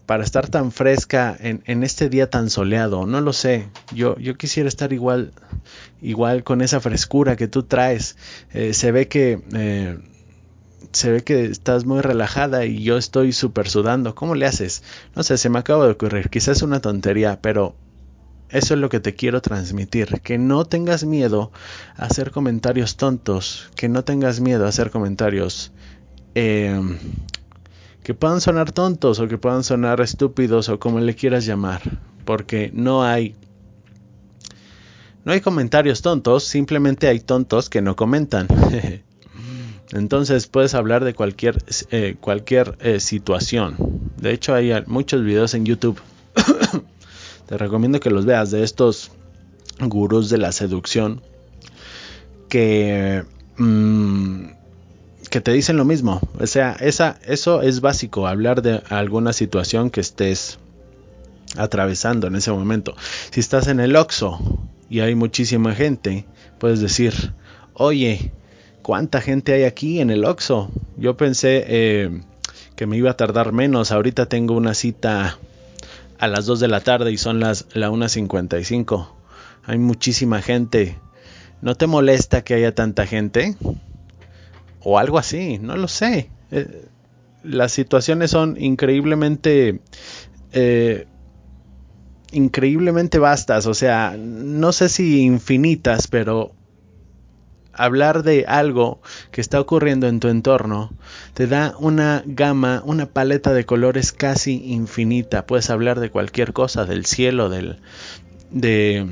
para 0.06 0.24
estar 0.24 0.48
tan 0.48 0.72
fresca 0.72 1.36
en, 1.38 1.82
este 1.82 2.08
día 2.08 2.30
tan 2.30 2.48
soleado? 2.48 3.04
No 3.04 3.20
lo 3.20 3.34
sé. 3.34 3.68
Yo, 3.94 4.16
yo 4.18 4.34
quisiera 4.38 4.66
estar 4.66 4.94
igual, 4.94 5.32
igual 6.00 6.42
con 6.42 6.62
esa 6.62 6.80
frescura 6.80 7.36
que 7.36 7.48
tú 7.48 7.64
traes. 7.64 8.16
Eh, 8.54 8.72
se 8.72 8.92
ve 8.92 9.08
que 9.08 9.98
se 10.92 11.12
ve 11.12 11.22
que 11.22 11.44
estás 11.44 11.84
muy 11.84 12.00
relajada 12.00 12.64
y 12.64 12.82
yo 12.82 12.96
estoy 12.96 13.32
súper 13.32 13.68
sudando. 13.68 14.14
¿Cómo 14.14 14.34
le 14.34 14.46
haces? 14.46 14.82
No 15.14 15.22
sé, 15.22 15.36
se 15.36 15.50
me 15.50 15.58
acaba 15.58 15.84
de 15.84 15.92
ocurrir. 15.92 16.30
Quizás 16.30 16.56
es 16.56 16.62
una 16.62 16.80
tontería, 16.80 17.40
pero 17.42 17.76
eso 18.50 18.74
es 18.74 18.80
lo 18.80 18.88
que 18.88 19.00
te 19.00 19.14
quiero 19.14 19.42
transmitir, 19.42 20.20
que 20.22 20.38
no 20.38 20.64
tengas 20.64 21.04
miedo 21.04 21.52
a 21.96 22.06
hacer 22.06 22.30
comentarios 22.30 22.96
tontos, 22.96 23.70
que 23.76 23.88
no 23.88 24.04
tengas 24.04 24.40
miedo 24.40 24.64
a 24.64 24.68
hacer 24.68 24.90
comentarios 24.90 25.72
em, 26.34 26.98
que 28.02 28.14
puedan 28.14 28.40
sonar 28.40 28.72
tontos 28.72 29.20
o 29.20 29.28
que 29.28 29.36
puedan 29.36 29.64
sonar 29.64 30.00
estúpidos 30.00 30.68
o 30.68 30.78
como 30.78 31.00
le 31.00 31.14
quieras 31.14 31.44
llamar, 31.44 31.82
porque 32.24 32.70
no 32.72 33.04
hay 33.04 33.34
no 35.24 35.32
hay 35.32 35.42
comentarios 35.42 36.00
tontos, 36.00 36.44
simplemente 36.44 37.06
hay 37.06 37.20
tontos 37.20 37.68
que 37.68 37.82
no 37.82 37.96
comentan. 37.96 38.48
Entonces 39.92 40.46
puedes 40.46 40.74
hablar 40.74 41.04
de 41.04 41.12
cualquier, 41.12 41.62
eh, 41.90 42.16
cualquier 42.18 42.78
eh, 42.80 42.98
situación. 43.00 43.76
De 44.16 44.32
hecho 44.32 44.54
hay 44.54 44.72
muchos 44.86 45.22
videos 45.22 45.52
en 45.52 45.66
YouTube 45.66 46.00
te 47.48 47.56
recomiendo 47.56 47.98
que 47.98 48.10
los 48.10 48.26
veas 48.26 48.50
de 48.50 48.62
estos 48.62 49.10
gurús 49.80 50.28
de 50.28 50.36
la 50.36 50.52
seducción 50.52 51.22
que, 52.50 53.24
mm, 53.56 54.50
que 55.30 55.40
te 55.40 55.52
dicen 55.52 55.78
lo 55.78 55.86
mismo. 55.86 56.20
O 56.38 56.46
sea, 56.46 56.76
esa, 56.78 57.18
eso 57.26 57.62
es 57.62 57.80
básico, 57.80 58.26
hablar 58.26 58.60
de 58.60 58.82
alguna 58.90 59.32
situación 59.32 59.88
que 59.88 60.02
estés 60.02 60.58
atravesando 61.56 62.26
en 62.26 62.36
ese 62.36 62.52
momento. 62.52 62.94
Si 63.30 63.40
estás 63.40 63.66
en 63.68 63.80
el 63.80 63.96
Oxxo 63.96 64.38
y 64.90 65.00
hay 65.00 65.14
muchísima 65.14 65.74
gente, 65.74 66.26
puedes 66.58 66.80
decir, 66.80 67.32
oye, 67.72 68.30
¿cuánta 68.82 69.22
gente 69.22 69.54
hay 69.54 69.64
aquí 69.64 70.00
en 70.00 70.10
el 70.10 70.26
Oxxo? 70.26 70.70
Yo 70.98 71.16
pensé 71.16 71.64
eh, 71.66 72.20
que 72.76 72.86
me 72.86 72.98
iba 72.98 73.10
a 73.12 73.16
tardar 73.16 73.52
menos, 73.52 73.90
ahorita 73.90 74.26
tengo 74.26 74.54
una 74.54 74.74
cita 74.74 75.38
a 76.18 76.28
las 76.28 76.46
2 76.46 76.60
de 76.60 76.68
la 76.68 76.80
tarde 76.80 77.12
y 77.12 77.18
son 77.18 77.40
las 77.40 77.66
la 77.72 77.90
1.55. 77.90 79.08
Hay 79.64 79.78
muchísima 79.78 80.42
gente. 80.42 80.98
¿No 81.60 81.75
te 81.75 81.87
molesta 81.87 82.42
que 82.42 82.54
haya 82.54 82.75
tanta 82.75 83.06
gente? 83.06 83.56
O 84.80 84.98
algo 84.98 85.18
así, 85.18 85.58
no 85.58 85.76
lo 85.76 85.88
sé. 85.88 86.30
Eh, 86.50 86.87
las 87.42 87.72
situaciones 87.72 88.30
son 88.30 88.56
increíblemente... 88.60 89.80
Eh, 90.52 91.06
increíblemente 92.30 93.18
vastas, 93.18 93.66
o 93.66 93.72
sea, 93.72 94.14
no 94.18 94.72
sé 94.72 94.90
si 94.90 95.22
infinitas, 95.22 96.08
pero 96.08 96.52
hablar 97.78 98.23
de 98.23 98.44
algo 98.47 99.00
que 99.30 99.40
está 99.40 99.61
ocurriendo 99.61 100.08
en 100.08 100.20
tu 100.20 100.28
entorno 100.28 100.92
te 101.35 101.47
da 101.47 101.75
una 101.78 102.23
gama, 102.26 102.82
una 102.85 103.06
paleta 103.06 103.52
de 103.54 103.64
colores 103.64 104.12
casi 104.12 104.73
infinita. 104.73 105.47
Puedes 105.47 105.70
hablar 105.70 106.00
de 106.00 106.11
cualquier 106.11 106.52
cosa, 106.52 106.85
del 106.85 107.06
cielo, 107.06 107.49
del, 107.49 107.78
de 108.50 109.06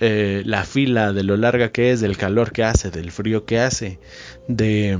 eh, 0.00 0.42
la 0.44 0.64
fila, 0.64 1.12
de 1.12 1.24
lo 1.24 1.36
larga 1.36 1.72
que 1.72 1.92
es, 1.92 2.00
del 2.00 2.16
calor 2.16 2.52
que 2.52 2.64
hace, 2.64 2.90
del 2.90 3.10
frío 3.10 3.44
que 3.44 3.58
hace, 3.60 3.98
de 4.48 4.98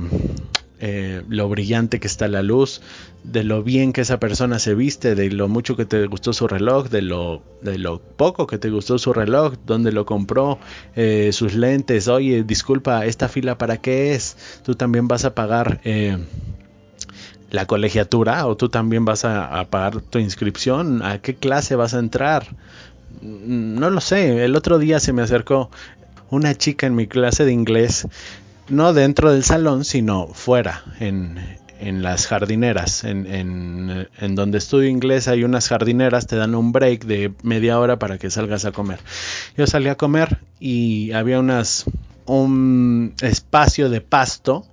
eh, 0.79 1.23
lo 1.27 1.49
brillante 1.49 1.99
que 1.99 2.07
está 2.07 2.27
la 2.27 2.43
luz, 2.43 2.81
de 3.23 3.43
lo 3.43 3.63
bien 3.63 3.93
que 3.93 4.01
esa 4.01 4.19
persona 4.19 4.59
se 4.59 4.75
viste, 4.75 5.15
de 5.15 5.31
lo 5.31 5.47
mucho 5.47 5.75
que 5.75 5.85
te 5.85 6.05
gustó 6.05 6.33
su 6.33 6.47
reloj, 6.47 6.89
de 6.89 7.01
lo, 7.01 7.41
de 7.61 7.79
lo 7.79 7.99
poco 7.99 8.45
que 8.45 8.59
te 8.59 8.69
gustó 8.69 8.99
su 8.99 9.11
reloj, 9.11 9.55
dónde 9.65 9.91
lo 9.91 10.05
compró, 10.05 10.59
eh, 10.95 11.31
sus 11.33 11.55
lentes, 11.55 12.07
oye, 12.07 12.43
disculpa, 12.43 13.05
esta 13.05 13.27
fila 13.27 13.57
para 13.57 13.77
qué 13.77 14.13
es, 14.13 14.61
tú 14.63 14.75
también 14.75 15.07
vas 15.07 15.25
a 15.25 15.33
pagar 15.33 15.81
eh, 15.83 16.17
la 17.49 17.65
colegiatura 17.65 18.45
o 18.45 18.55
tú 18.55 18.69
también 18.69 19.03
vas 19.03 19.25
a, 19.25 19.59
a 19.59 19.65
pagar 19.65 20.01
tu 20.01 20.19
inscripción, 20.19 21.01
a 21.01 21.19
qué 21.19 21.35
clase 21.35 21.75
vas 21.75 21.95
a 21.95 21.99
entrar. 21.99 22.55
No 23.21 23.89
lo 23.89 23.99
sé, 23.99 24.45
el 24.45 24.55
otro 24.55 24.77
día 24.77 24.99
se 24.99 25.11
me 25.11 25.23
acercó 25.23 25.71
una 26.29 26.53
chica 26.55 26.85
en 26.85 26.95
mi 26.95 27.07
clase 27.07 27.45
de 27.45 27.51
inglés 27.53 28.07
no 28.69 28.93
dentro 28.93 29.31
del 29.31 29.43
salón, 29.43 29.85
sino 29.85 30.27
fuera, 30.27 30.83
en, 30.99 31.39
en 31.79 32.03
las 32.03 32.27
jardineras. 32.27 33.03
En, 33.03 33.25
en, 33.27 34.07
en, 34.19 34.35
donde 34.35 34.57
estudio 34.57 34.89
inglés 34.89 35.27
hay 35.27 35.43
unas 35.43 35.67
jardineras, 35.67 36.27
te 36.27 36.35
dan 36.35 36.55
un 36.55 36.71
break 36.71 37.05
de 37.05 37.33
media 37.43 37.79
hora 37.79 37.99
para 37.99 38.17
que 38.17 38.29
salgas 38.29 38.65
a 38.65 38.71
comer. 38.71 38.99
Yo 39.57 39.67
salí 39.67 39.89
a 39.89 39.95
comer 39.95 40.39
y 40.59 41.11
había 41.11 41.39
unas 41.39 41.85
un 42.25 43.13
espacio 43.21 43.89
de 43.89 44.01
pasto 44.01 44.65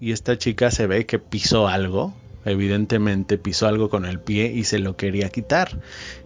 y 0.00 0.12
esta 0.12 0.36
chica 0.38 0.70
se 0.70 0.86
ve 0.86 1.06
que 1.06 1.18
pisó 1.18 1.68
algo. 1.68 2.14
Evidentemente 2.44 3.38
pisó 3.38 3.68
algo 3.68 3.88
con 3.88 4.04
el 4.04 4.18
pie 4.18 4.50
y 4.52 4.64
se 4.64 4.80
lo 4.80 4.96
quería 4.96 5.28
quitar. 5.28 5.78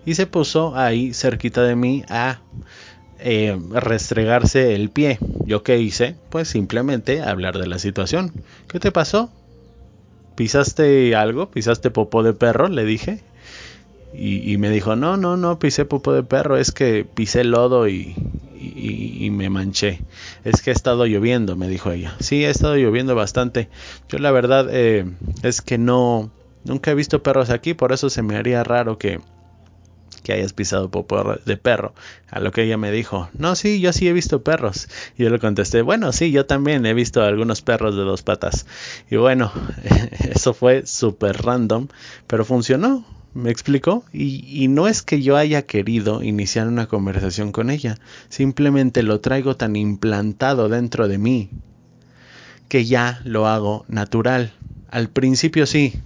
Y 0.06 0.14
se 0.14 0.26
puso 0.26 0.74
ahí 0.74 1.12
cerquita 1.12 1.62
de 1.62 1.76
mí 1.76 2.04
a 2.08 2.40
eh, 3.18 3.58
restregarse 3.70 4.74
el 4.74 4.90
pie. 4.90 5.18
¿Yo 5.46 5.62
qué 5.62 5.78
hice? 5.78 6.16
Pues 6.30 6.48
simplemente 6.48 7.22
hablar 7.22 7.58
de 7.58 7.66
la 7.66 7.78
situación. 7.78 8.32
¿Qué 8.68 8.80
te 8.80 8.92
pasó? 8.92 9.30
¿Pisaste 10.34 11.14
algo? 11.14 11.50
¿Pisaste 11.50 11.90
popó 11.90 12.22
de 12.22 12.34
perro? 12.34 12.68
Le 12.68 12.84
dije. 12.84 13.20
Y, 14.18 14.56
me 14.56 14.70
dijo, 14.70 14.96
no, 14.96 15.18
no, 15.18 15.36
no 15.36 15.58
pisé 15.58 15.84
popó 15.84 16.14
de 16.14 16.22
perro, 16.22 16.56
es 16.56 16.72
que 16.72 17.04
pisé 17.04 17.44
lodo 17.44 17.86
y, 17.86 18.14
y, 18.58 19.28
me 19.30 19.50
manché. 19.50 20.00
Es 20.42 20.62
que 20.62 20.70
ha 20.70 20.72
estado 20.72 21.04
lloviendo, 21.04 21.54
me 21.54 21.68
dijo 21.68 21.90
ella. 21.90 22.14
Sí, 22.20 22.44
ha 22.46 22.50
estado 22.50 22.76
lloviendo 22.76 23.14
bastante. 23.14 23.68
Yo 24.08 24.18
la 24.18 24.30
verdad 24.30 24.68
eh, 24.70 25.04
es 25.42 25.60
que 25.60 25.76
no, 25.76 26.30
nunca 26.64 26.92
he 26.92 26.94
visto 26.94 27.22
perros 27.22 27.50
aquí, 27.50 27.74
por 27.74 27.92
eso 27.92 28.08
se 28.08 28.22
me 28.22 28.36
haría 28.36 28.64
raro 28.64 28.96
que, 28.96 29.20
que 30.22 30.32
hayas 30.32 30.52
pisado 30.52 30.90
de 31.44 31.56
perro. 31.56 31.94
A 32.30 32.40
lo 32.40 32.52
que 32.52 32.64
ella 32.64 32.76
me 32.76 32.90
dijo, 32.90 33.28
no, 33.38 33.54
sí, 33.54 33.80
yo 33.80 33.92
sí 33.92 34.08
he 34.08 34.12
visto 34.12 34.42
perros. 34.42 34.88
Y 35.16 35.24
yo 35.24 35.30
le 35.30 35.38
contesté, 35.38 35.82
bueno, 35.82 36.12
sí, 36.12 36.30
yo 36.30 36.46
también 36.46 36.86
he 36.86 36.94
visto 36.94 37.22
algunos 37.22 37.62
perros 37.62 37.96
de 37.96 38.02
dos 38.02 38.22
patas. 38.22 38.66
Y 39.10 39.16
bueno, 39.16 39.52
eso 40.30 40.54
fue 40.54 40.86
súper 40.86 41.42
random, 41.42 41.88
pero 42.26 42.44
funcionó. 42.44 43.04
¿Me 43.34 43.50
explico? 43.50 44.02
Y, 44.14 44.46
y, 44.48 44.68
no 44.68 44.88
es 44.88 45.02
que 45.02 45.20
yo 45.20 45.36
haya 45.36 45.66
querido 45.66 46.22
iniciar 46.22 46.68
una 46.68 46.86
conversación 46.86 47.52
con 47.52 47.68
ella, 47.68 47.98
simplemente 48.30 49.02
lo 49.02 49.20
traigo 49.20 49.58
tan 49.58 49.76
implantado 49.76 50.70
dentro 50.70 51.06
de 51.06 51.18
mí 51.18 51.50
que 52.68 52.84
ya 52.84 53.20
lo 53.24 53.46
hago 53.46 53.84
natural. 53.88 54.52
Al 54.90 55.08
principio 55.08 55.66
sí, 55.66 56.00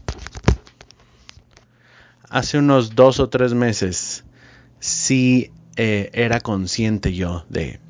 hace 2.30 2.58
unos 2.58 2.94
dos 2.94 3.20
o 3.20 3.28
tres 3.28 3.52
meses 3.54 4.25
sí 4.78 5.50
eh, 5.76 6.10
era 6.14 6.40
consciente 6.40 7.12
yo 7.12 7.44
de, 7.49 7.80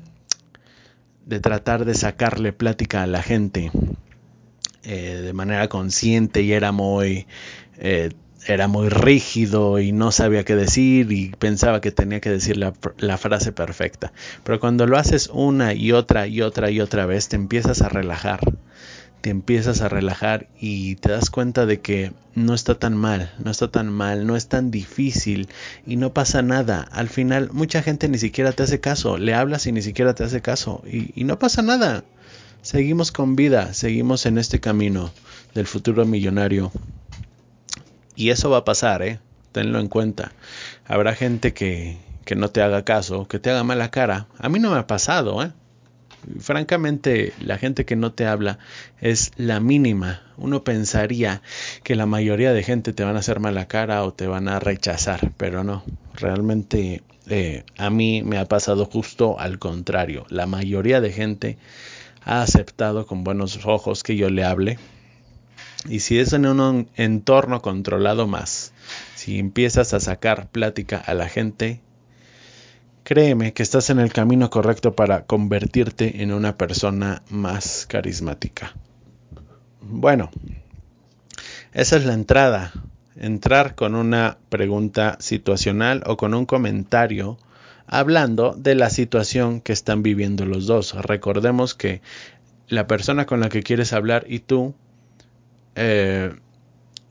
de 1.25 1.39
tratar 1.39 1.85
de 1.85 1.93
sacarle 1.93 2.51
plática 2.51 3.03
a 3.03 3.07
la 3.07 3.21
gente 3.21 3.71
eh, 4.83 5.21
de 5.23 5.33
manera 5.33 5.69
consciente 5.69 6.41
y 6.41 6.53
era 6.53 6.71
muy 6.71 7.27
eh, 7.77 8.09
era 8.47 8.67
muy 8.67 8.89
rígido 8.89 9.79
y 9.79 9.91
no 9.91 10.11
sabía 10.11 10.43
qué 10.43 10.55
decir 10.55 11.11
y 11.11 11.29
pensaba 11.29 11.79
que 11.79 11.91
tenía 11.91 12.19
que 12.19 12.31
decir 12.31 12.57
la, 12.57 12.73
la, 12.97 13.19
frase 13.19 13.51
perfecta. 13.51 14.13
Pero 14.43 14.59
cuando 14.59 14.87
lo 14.87 14.97
haces 14.97 15.29
una 15.31 15.75
y 15.75 15.91
otra 15.91 16.25
y 16.25 16.41
otra 16.41 16.71
y 16.71 16.81
otra 16.81 17.05
vez, 17.05 17.27
te 17.27 17.35
empiezas 17.35 17.83
a 17.83 17.89
relajar 17.89 18.39
te 19.21 19.29
empiezas 19.29 19.81
a 19.81 19.89
relajar 19.89 20.47
y 20.59 20.95
te 20.95 21.11
das 21.11 21.29
cuenta 21.29 21.65
de 21.65 21.79
que 21.79 22.11
no 22.35 22.53
está 22.53 22.75
tan 22.75 22.95
mal, 22.95 23.31
no 23.43 23.51
está 23.51 23.69
tan 23.69 23.87
mal, 23.91 24.25
no 24.25 24.35
es 24.35 24.47
tan 24.47 24.71
difícil 24.71 25.47
y 25.85 25.95
no 25.95 26.13
pasa 26.13 26.41
nada. 26.41 26.87
Al 26.91 27.07
final 27.07 27.49
mucha 27.53 27.83
gente 27.83 28.09
ni 28.09 28.17
siquiera 28.17 28.51
te 28.51 28.63
hace 28.63 28.79
caso, 28.79 29.17
le 29.17 29.33
hablas 29.33 29.67
y 29.67 29.71
ni 29.71 29.81
siquiera 29.81 30.15
te 30.15 30.23
hace 30.23 30.41
caso 30.41 30.81
y, 30.85 31.11
y 31.19 31.23
no 31.23 31.39
pasa 31.39 31.61
nada. 31.61 32.03
Seguimos 32.61 33.11
con 33.11 33.35
vida, 33.35 33.73
seguimos 33.73 34.25
en 34.25 34.37
este 34.37 34.59
camino 34.59 35.11
del 35.53 35.67
futuro 35.67 36.05
millonario. 36.05 36.71
Y 38.15 38.29
eso 38.29 38.49
va 38.49 38.57
a 38.57 38.65
pasar, 38.65 39.01
¿eh? 39.01 39.19
Tenlo 39.51 39.79
en 39.79 39.87
cuenta. 39.87 40.31
Habrá 40.85 41.15
gente 41.15 41.53
que, 41.53 41.97
que 42.25 42.35
no 42.35 42.49
te 42.49 42.61
haga 42.61 42.85
caso, 42.85 43.27
que 43.27 43.39
te 43.39 43.49
haga 43.49 43.63
mala 43.63 43.89
cara. 43.89 44.27
A 44.37 44.49
mí 44.49 44.59
no 44.59 44.71
me 44.71 44.77
ha 44.77 44.87
pasado, 44.87 45.41
¿eh? 45.43 45.51
Francamente 46.39 47.33
la 47.39 47.57
gente 47.57 47.85
que 47.85 47.95
no 47.95 48.11
te 48.13 48.25
habla 48.25 48.59
es 48.99 49.31
la 49.37 49.59
mínima. 49.59 50.21
Uno 50.37 50.63
pensaría 50.63 51.41
que 51.83 51.95
la 51.95 52.05
mayoría 52.05 52.53
de 52.53 52.63
gente 52.63 52.93
te 52.93 53.03
van 53.03 53.15
a 53.15 53.19
hacer 53.19 53.39
mala 53.39 53.67
cara 53.67 54.03
o 54.03 54.13
te 54.13 54.27
van 54.27 54.47
a 54.47 54.59
rechazar, 54.59 55.31
pero 55.37 55.63
no. 55.63 55.83
Realmente 56.15 57.03
eh, 57.27 57.63
a 57.77 57.89
mí 57.89 58.23
me 58.23 58.37
ha 58.37 58.45
pasado 58.45 58.85
justo 58.85 59.39
al 59.39 59.59
contrario. 59.59 60.25
La 60.29 60.47
mayoría 60.47 61.01
de 61.01 61.11
gente 61.11 61.57
ha 62.23 62.41
aceptado 62.41 63.05
con 63.05 63.23
buenos 63.23 63.65
ojos 63.65 64.03
que 64.03 64.15
yo 64.15 64.29
le 64.29 64.43
hable. 64.43 64.79
Y 65.89 66.01
si 66.01 66.19
es 66.19 66.33
en 66.33 66.45
un 66.45 66.89
entorno 66.95 67.61
controlado 67.61 68.27
más, 68.27 68.71
si 69.15 69.39
empiezas 69.39 69.93
a 69.93 69.99
sacar 69.99 70.47
plática 70.49 70.97
a 70.97 71.15
la 71.15 71.27
gente, 71.27 71.81
Créeme 73.11 73.51
que 73.51 73.61
estás 73.61 73.89
en 73.89 73.99
el 73.99 74.13
camino 74.13 74.49
correcto 74.49 74.95
para 74.95 75.25
convertirte 75.25 76.23
en 76.23 76.31
una 76.31 76.57
persona 76.57 77.23
más 77.29 77.85
carismática. 77.85 78.73
Bueno, 79.81 80.31
esa 81.73 81.97
es 81.97 82.05
la 82.05 82.13
entrada. 82.13 82.71
Entrar 83.17 83.75
con 83.75 83.95
una 83.95 84.37
pregunta 84.47 85.17
situacional 85.19 86.03
o 86.05 86.15
con 86.15 86.33
un 86.33 86.45
comentario 86.45 87.37
hablando 87.85 88.55
de 88.57 88.75
la 88.75 88.89
situación 88.89 89.59
que 89.59 89.73
están 89.73 90.03
viviendo 90.03 90.45
los 90.45 90.65
dos. 90.65 90.93
Recordemos 90.93 91.75
que 91.75 92.01
la 92.69 92.87
persona 92.87 93.25
con 93.25 93.41
la 93.41 93.49
que 93.49 93.61
quieres 93.61 93.91
hablar 93.91 94.23
y 94.29 94.39
tú 94.39 94.73
eh, 95.75 96.33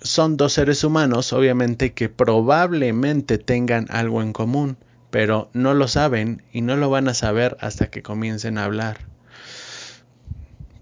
son 0.00 0.38
dos 0.38 0.54
seres 0.54 0.82
humanos, 0.82 1.34
obviamente, 1.34 1.92
que 1.92 2.08
probablemente 2.08 3.36
tengan 3.36 3.84
algo 3.90 4.22
en 4.22 4.32
común 4.32 4.78
pero 5.10 5.50
no 5.52 5.74
lo 5.74 5.88
saben 5.88 6.42
y 6.52 6.62
no 6.62 6.76
lo 6.76 6.90
van 6.90 7.08
a 7.08 7.14
saber 7.14 7.56
hasta 7.60 7.90
que 7.90 8.02
comiencen 8.02 8.58
a 8.58 8.64
hablar. 8.64 8.98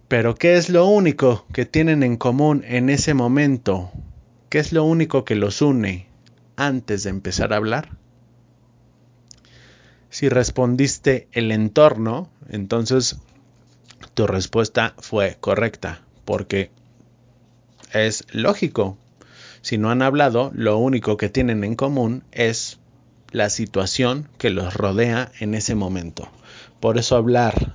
Pero 0.09 0.35
¿qué 0.35 0.57
es 0.57 0.71
lo 0.71 0.87
único 0.87 1.47
que 1.53 1.67
tienen 1.67 2.03
en 2.03 2.17
común 2.17 2.65
en 2.67 2.89
ese 2.89 3.15
momento? 3.15 3.91
¿Qué 4.49 4.59
es 4.59 4.73
lo 4.73 4.85
único 4.85 5.25
que 5.25 5.35
los 5.35 5.61
une 5.61 6.07
antes 6.57 7.05
de 7.05 7.11
empezar 7.11 7.53
a 7.53 7.57
hablar? 7.57 7.91
Si 10.11 10.31
respondiste 10.31 11.29
el 11.33 11.53
entorno, 11.53 12.31
entonces 12.49 13.19
tu 14.15 14.27
respuesta 14.27 14.95
fue 14.99 15.37
correcta, 15.39 16.01
porque 16.25 16.71
es 17.93 18.25
lógico. 18.33 18.97
Si 19.61 19.77
no 19.77 19.91
han 19.91 20.01
hablado, 20.01 20.51
lo 20.55 20.79
único 20.79 21.19
que 21.19 21.29
tienen 21.29 21.65
en 21.65 21.75
común 21.75 22.25
es 22.33 22.79
la 23.31 23.51
situación 23.51 24.29
que 24.39 24.51
los 24.51 24.75
rodea 24.75 25.31
en 25.41 25.55
ese 25.55 25.75
momento. 25.75 26.29
Por 26.81 26.99
eso 26.99 27.17
hablar 27.17 27.75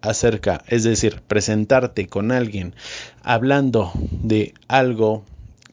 acerca, 0.00 0.62
es 0.68 0.84
decir, 0.84 1.22
presentarte 1.26 2.06
con 2.08 2.32
alguien 2.32 2.74
hablando 3.22 3.92
de 4.10 4.54
algo 4.68 5.24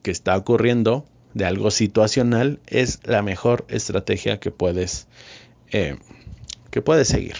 que 0.01 0.11
está 0.11 0.35
ocurriendo, 0.37 1.05
de 1.33 1.45
algo 1.45 1.71
situacional, 1.71 2.59
es 2.67 2.99
la 3.03 3.21
mejor 3.21 3.65
estrategia 3.69 4.39
que 4.39 4.51
puedes, 4.51 5.07
eh, 5.71 5.97
que 6.71 6.81
puedes 6.81 7.07
seguir. 7.07 7.35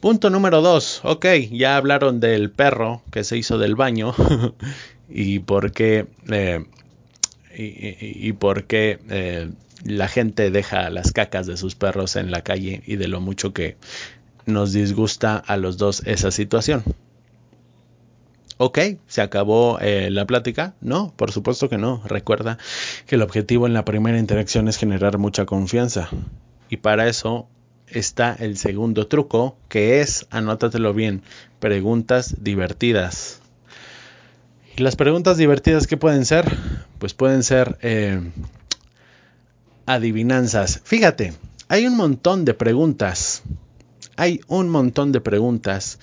Punto 0.00 0.30
número 0.30 0.60
dos. 0.60 1.00
Ok, 1.04 1.26
ya 1.50 1.76
hablaron 1.76 2.20
del 2.20 2.50
perro 2.50 3.02
que 3.10 3.24
se 3.24 3.38
hizo 3.38 3.58
del 3.58 3.74
baño 3.74 4.14
y 5.08 5.40
por 5.40 5.72
qué, 5.72 6.06
eh, 6.30 6.64
y, 7.56 8.32
por 8.34 8.64
qué 8.64 8.98
eh, 9.08 9.50
la 9.86 10.08
gente 10.08 10.50
deja 10.50 10.90
las 10.90 11.12
cacas 11.12 11.46
de 11.46 11.56
sus 11.56 11.74
perros 11.74 12.16
en 12.16 12.30
la 12.30 12.42
calle 12.42 12.82
y 12.86 12.96
de 12.96 13.08
lo 13.08 13.20
mucho 13.20 13.52
que 13.52 13.76
nos 14.44 14.72
disgusta 14.72 15.36
a 15.36 15.56
los 15.56 15.76
dos 15.78 16.02
esa 16.06 16.30
situación. 16.30 16.82
Ok, 18.58 18.78
¿se 19.06 19.20
acabó 19.20 19.78
eh, 19.80 20.10
la 20.10 20.24
plática? 20.26 20.74
No, 20.80 21.12
por 21.16 21.30
supuesto 21.30 21.68
que 21.68 21.76
no. 21.76 22.02
Recuerda 22.06 22.56
que 23.06 23.16
el 23.16 23.22
objetivo 23.22 23.66
en 23.66 23.74
la 23.74 23.84
primera 23.84 24.18
interacción 24.18 24.68
es 24.68 24.78
generar 24.78 25.18
mucha 25.18 25.44
confianza. 25.44 26.08
Y 26.70 26.78
para 26.78 27.06
eso 27.06 27.48
está 27.88 28.34
el 28.38 28.56
segundo 28.56 29.08
truco, 29.08 29.58
que 29.68 30.00
es, 30.00 30.26
anótatelo 30.30 30.94
bien, 30.94 31.22
preguntas 31.60 32.36
divertidas. 32.42 33.42
¿Y 34.74 34.82
las 34.82 34.96
preguntas 34.96 35.36
divertidas 35.36 35.86
qué 35.86 35.98
pueden 35.98 36.24
ser? 36.24 36.46
Pues 36.98 37.12
pueden 37.12 37.42
ser, 37.42 37.76
eh, 37.82 38.20
adivinanzas. 39.86 40.80
Fíjate, 40.84 41.32
hay 41.68 41.86
un 41.86 41.96
montón 41.96 42.44
de 42.44 42.54
preguntas. 42.54 43.42
Hay 44.16 44.40
un 44.48 44.68
montón 44.68 45.12
de 45.12 45.20
preguntas 45.20 45.98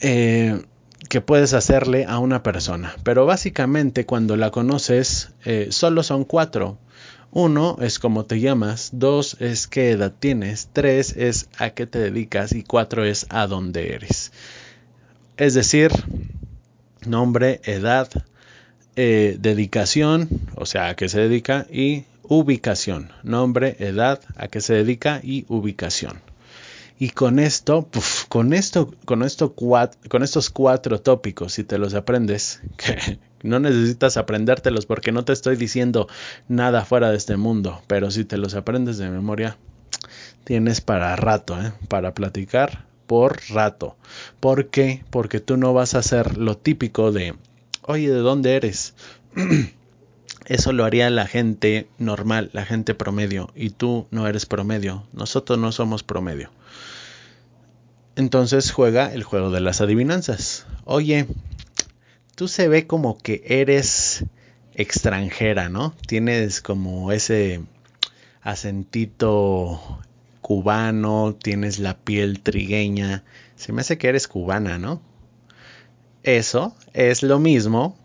eh, 0.00 0.62
que 1.08 1.20
puedes 1.20 1.54
hacerle 1.54 2.04
a 2.06 2.18
una 2.18 2.42
persona. 2.42 2.94
Pero 3.02 3.26
básicamente 3.26 4.06
cuando 4.06 4.36
la 4.36 4.50
conoces, 4.50 5.30
eh, 5.44 5.68
solo 5.70 6.02
son 6.02 6.24
cuatro. 6.24 6.78
Uno 7.32 7.76
es 7.80 8.00
cómo 8.00 8.24
te 8.24 8.40
llamas, 8.40 8.90
dos 8.92 9.36
es 9.38 9.68
qué 9.68 9.90
edad 9.90 10.12
tienes, 10.18 10.68
tres 10.72 11.14
es 11.16 11.48
a 11.58 11.70
qué 11.70 11.86
te 11.86 12.00
dedicas 12.00 12.52
y 12.52 12.64
cuatro 12.64 13.04
es 13.04 13.26
a 13.28 13.46
dónde 13.46 13.94
eres. 13.94 14.32
Es 15.36 15.54
decir, 15.54 15.92
nombre, 17.06 17.60
edad, 17.64 18.08
eh, 18.96 19.36
dedicación, 19.38 20.28
o 20.56 20.66
sea, 20.66 20.88
a 20.88 20.96
qué 20.96 21.08
se 21.08 21.20
dedica 21.20 21.66
y 21.70 22.04
ubicación, 22.30 23.10
nombre, 23.24 23.74
edad, 23.80 24.20
a 24.36 24.46
qué 24.46 24.60
se 24.60 24.74
dedica 24.74 25.20
y 25.20 25.46
ubicación. 25.48 26.22
Y 26.96 27.10
con 27.10 27.40
esto, 27.40 27.88
con 28.28 28.52
esto, 28.52 28.94
con 29.04 29.24
esto 29.24 29.52
con 30.08 30.22
estos 30.22 30.48
cuatro 30.48 31.00
tópicos, 31.00 31.54
si 31.54 31.64
te 31.64 31.76
los 31.76 31.92
aprendes, 31.94 32.62
que 32.76 33.18
no 33.42 33.58
necesitas 33.58 34.16
aprendértelos 34.16 34.86
porque 34.86 35.10
no 35.10 35.24
te 35.24 35.32
estoy 35.32 35.56
diciendo 35.56 36.06
nada 36.46 36.84
fuera 36.84 37.10
de 37.10 37.16
este 37.16 37.36
mundo, 37.36 37.82
pero 37.88 38.12
si 38.12 38.24
te 38.24 38.38
los 38.38 38.54
aprendes 38.54 38.96
de 38.98 39.10
memoria, 39.10 39.58
tienes 40.44 40.80
para 40.80 41.16
rato, 41.16 41.60
¿eh? 41.60 41.72
para 41.88 42.14
platicar 42.14 42.86
por 43.08 43.40
rato. 43.48 43.96
¿Por 44.38 44.68
qué? 44.68 45.02
Porque 45.10 45.40
tú 45.40 45.56
no 45.56 45.74
vas 45.74 45.96
a 45.96 45.98
hacer 45.98 46.38
lo 46.38 46.56
típico 46.56 47.10
de, 47.10 47.34
oye, 47.82 48.08
¿de 48.08 48.20
dónde 48.20 48.54
eres? 48.54 48.94
Eso 50.50 50.72
lo 50.72 50.84
haría 50.84 51.08
la 51.10 51.28
gente 51.28 51.86
normal, 51.98 52.50
la 52.52 52.64
gente 52.64 52.96
promedio, 52.96 53.52
y 53.54 53.70
tú 53.70 54.08
no 54.10 54.26
eres 54.26 54.46
promedio, 54.46 55.06
nosotros 55.12 55.60
no 55.60 55.70
somos 55.70 56.02
promedio. 56.02 56.50
Entonces 58.16 58.72
juega 58.72 59.14
el 59.14 59.22
juego 59.22 59.52
de 59.52 59.60
las 59.60 59.80
adivinanzas. 59.80 60.66
Oye, 60.84 61.26
tú 62.34 62.48
se 62.48 62.66
ve 62.66 62.88
como 62.88 63.16
que 63.16 63.44
eres 63.46 64.24
extranjera, 64.74 65.68
¿no? 65.68 65.94
Tienes 66.08 66.60
como 66.60 67.12
ese 67.12 67.60
acentito 68.42 70.00
cubano, 70.40 71.36
tienes 71.40 71.78
la 71.78 71.96
piel 71.96 72.40
trigueña. 72.40 73.22
Se 73.54 73.72
me 73.72 73.82
hace 73.82 73.98
que 73.98 74.08
eres 74.08 74.26
cubana, 74.26 74.78
¿no? 74.78 75.00
Eso 76.24 76.74
es 76.92 77.22
lo 77.22 77.38
mismo. 77.38 77.96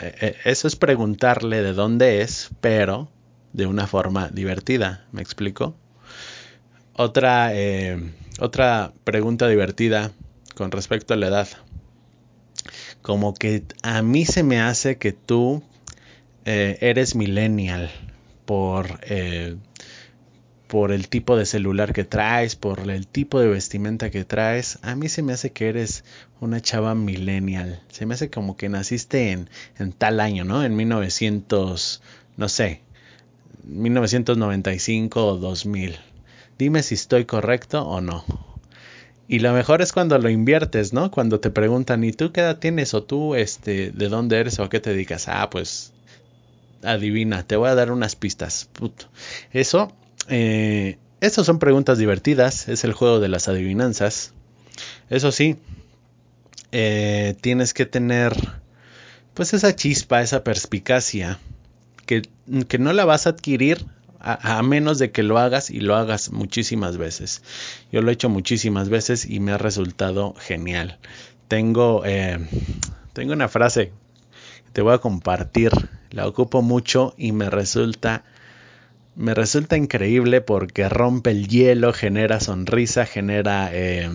Eh, 0.00 0.14
eh, 0.20 0.36
eso 0.44 0.68
es 0.68 0.76
preguntarle 0.76 1.62
de 1.62 1.72
dónde 1.72 2.22
es, 2.22 2.50
pero 2.60 3.08
de 3.52 3.66
una 3.66 3.86
forma 3.86 4.28
divertida. 4.28 5.06
¿Me 5.12 5.22
explico? 5.22 5.74
Otra, 6.94 7.54
eh, 7.54 8.12
otra 8.40 8.92
pregunta 9.04 9.48
divertida 9.48 10.12
con 10.54 10.70
respecto 10.70 11.14
a 11.14 11.16
la 11.16 11.28
edad. 11.28 11.48
Como 13.02 13.34
que 13.34 13.64
a 13.82 14.02
mí 14.02 14.26
se 14.26 14.42
me 14.42 14.60
hace 14.60 14.98
que 14.98 15.12
tú 15.12 15.62
eres 16.44 17.14
millennial 17.14 17.90
por 18.46 19.00
por 20.68 20.92
el 20.92 21.08
tipo 21.08 21.36
de 21.36 21.46
celular 21.46 21.94
que 21.94 22.04
traes, 22.04 22.54
por 22.54 22.78
el 22.90 23.06
tipo 23.06 23.40
de 23.40 23.48
vestimenta 23.48 24.10
que 24.10 24.24
traes, 24.24 24.78
a 24.82 24.94
mí 24.94 25.08
se 25.08 25.22
me 25.22 25.32
hace 25.32 25.50
que 25.50 25.68
eres 25.68 26.04
una 26.40 26.60
chava 26.60 26.94
millennial. 26.94 27.80
Se 27.90 28.04
me 28.04 28.14
hace 28.14 28.30
como 28.30 28.56
que 28.56 28.68
naciste 28.68 29.32
en, 29.32 29.48
en 29.78 29.92
tal 29.92 30.20
año, 30.20 30.44
¿no? 30.44 30.62
En 30.62 30.76
1900, 30.76 32.02
no 32.36 32.48
sé, 32.50 32.82
1995 33.64 35.26
o 35.26 35.36
2000. 35.38 35.96
Dime 36.58 36.82
si 36.82 36.94
estoy 36.94 37.24
correcto 37.24 37.82
o 37.82 38.02
no. 38.02 38.24
Y 39.26 39.38
lo 39.38 39.52
mejor 39.54 39.80
es 39.80 39.92
cuando 39.92 40.18
lo 40.18 40.28
inviertes, 40.28 40.92
¿no? 40.92 41.10
Cuando 41.10 41.40
te 41.40 41.50
preguntan, 41.50 42.04
¿y 42.04 42.12
tú 42.12 42.30
qué 42.32 42.40
edad 42.40 42.58
tienes? 42.58 42.92
O 42.92 43.02
tú, 43.02 43.34
este, 43.34 43.90
¿de 43.90 44.08
dónde 44.08 44.38
eres 44.38 44.58
o 44.58 44.64
a 44.64 44.70
qué 44.70 44.80
te 44.80 44.90
dedicas? 44.90 45.28
Ah, 45.28 45.48
pues, 45.50 45.92
adivina, 46.82 47.42
te 47.42 47.56
voy 47.56 47.68
a 47.68 47.74
dar 47.74 47.90
unas 47.90 48.16
pistas. 48.16 48.68
Puto. 48.72 49.06
Eso 49.52 49.92
eh, 50.28 50.98
estas 51.20 51.46
son 51.46 51.58
preguntas 51.58 51.98
divertidas, 51.98 52.68
es 52.68 52.84
el 52.84 52.92
juego 52.92 53.20
de 53.20 53.28
las 53.28 53.48
adivinanzas. 53.48 54.32
Eso 55.10 55.32
sí, 55.32 55.56
eh, 56.72 57.36
tienes 57.40 57.74
que 57.74 57.86
tener 57.86 58.34
pues 59.34 59.54
esa 59.54 59.74
chispa, 59.74 60.20
esa 60.20 60.44
perspicacia, 60.44 61.38
que, 62.06 62.22
que 62.68 62.78
no 62.78 62.92
la 62.92 63.04
vas 63.04 63.26
a 63.26 63.30
adquirir 63.30 63.86
a, 64.20 64.62
menos 64.62 64.98
de 64.98 65.12
que 65.12 65.22
lo 65.22 65.38
hagas 65.38 65.70
y 65.70 65.80
lo 65.80 65.94
hagas 65.94 66.32
muchísimas 66.32 66.96
veces. 66.96 67.42
Yo 67.92 68.02
lo 68.02 68.10
he 68.10 68.14
hecho 68.14 68.28
muchísimas 68.28 68.88
veces 68.88 69.24
y 69.24 69.40
me 69.40 69.52
ha 69.52 69.58
resultado 69.58 70.34
genial. 70.38 70.98
Tengo, 71.46 72.02
eh, 72.04 72.38
tengo 73.12 73.32
una 73.32 73.48
frase 73.48 73.92
que 74.66 74.72
te 74.72 74.82
voy 74.82 74.94
a 74.94 74.98
compartir, 74.98 75.70
la 76.10 76.26
ocupo 76.26 76.62
mucho 76.62 77.14
y 77.16 77.32
me 77.32 77.48
resulta 77.48 78.24
me 79.18 79.34
resulta 79.34 79.76
increíble 79.76 80.40
porque 80.40 80.88
rompe 80.88 81.32
el 81.32 81.48
hielo, 81.48 81.92
genera 81.92 82.38
sonrisa, 82.38 83.04
genera, 83.04 83.68
eh, 83.72 84.08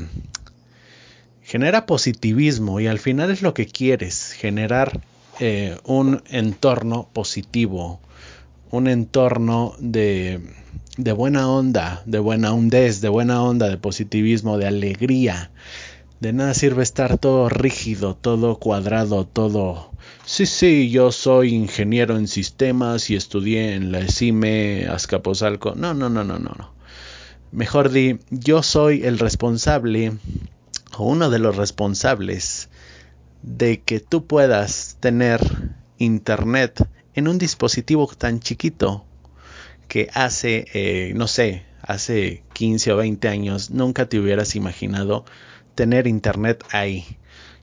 genera 1.43 1.85
positivismo 1.85 2.79
y 2.79 2.87
al 2.87 2.99
final 2.99 3.29
es 3.29 3.41
lo 3.41 3.53
que 3.53 3.65
quieres, 3.65 4.31
generar 4.31 5.01
eh, 5.41 5.77
un 5.83 6.23
entorno 6.29 7.09
positivo, 7.11 7.99
un 8.71 8.87
entorno 8.87 9.75
de, 9.77 10.39
de 10.95 11.11
buena 11.11 11.49
onda, 11.49 12.01
de 12.05 12.19
buena 12.19 12.53
hondez, 12.53 13.01
de 13.01 13.09
buena 13.09 13.43
onda, 13.43 13.67
de 13.67 13.77
positivismo, 13.77 14.57
de 14.57 14.67
alegría. 14.67 15.51
De 16.23 16.31
nada 16.31 16.53
sirve 16.53 16.83
estar 16.83 17.17
todo 17.17 17.49
rígido, 17.49 18.15
todo 18.15 18.57
cuadrado, 18.57 19.27
todo 19.27 19.91
Sí, 20.23 20.45
sí, 20.45 20.89
yo 20.89 21.11
soy 21.11 21.53
ingeniero 21.53 22.15
en 22.15 22.29
sistemas 22.29 23.09
y 23.09 23.17
estudié 23.17 23.73
en 23.73 23.91
la 23.91 23.99
ESIME 23.99 24.87
Azcapotzalco. 24.89 25.75
No, 25.75 25.93
no, 25.93 26.07
no, 26.07 26.23
no, 26.23 26.39
no, 26.39 26.55
no. 26.57 26.73
Mejor 27.51 27.89
di, 27.89 28.19
yo 28.29 28.63
soy 28.63 29.03
el 29.03 29.19
responsable 29.19 30.13
o 30.97 31.03
uno 31.07 31.29
de 31.29 31.39
los 31.39 31.57
responsables 31.57 32.69
de 33.41 33.81
que 33.81 33.99
tú 33.99 34.25
puedas 34.25 34.95
tener 35.01 35.41
internet 35.97 36.87
en 37.15 37.27
un 37.27 37.37
dispositivo 37.37 38.07
tan 38.07 38.39
chiquito 38.39 39.03
que 39.89 40.07
hace, 40.13 40.67
eh, 40.73 41.11
no 41.17 41.27
sé, 41.27 41.65
hace 41.81 42.43
15 42.53 42.93
o 42.93 42.95
20 42.95 43.27
años 43.27 43.71
nunca 43.71 44.07
te 44.07 44.19
hubieras 44.19 44.55
imaginado 44.55 45.25
tener 45.75 46.07
internet 46.07 46.63
ahí. 46.71 47.05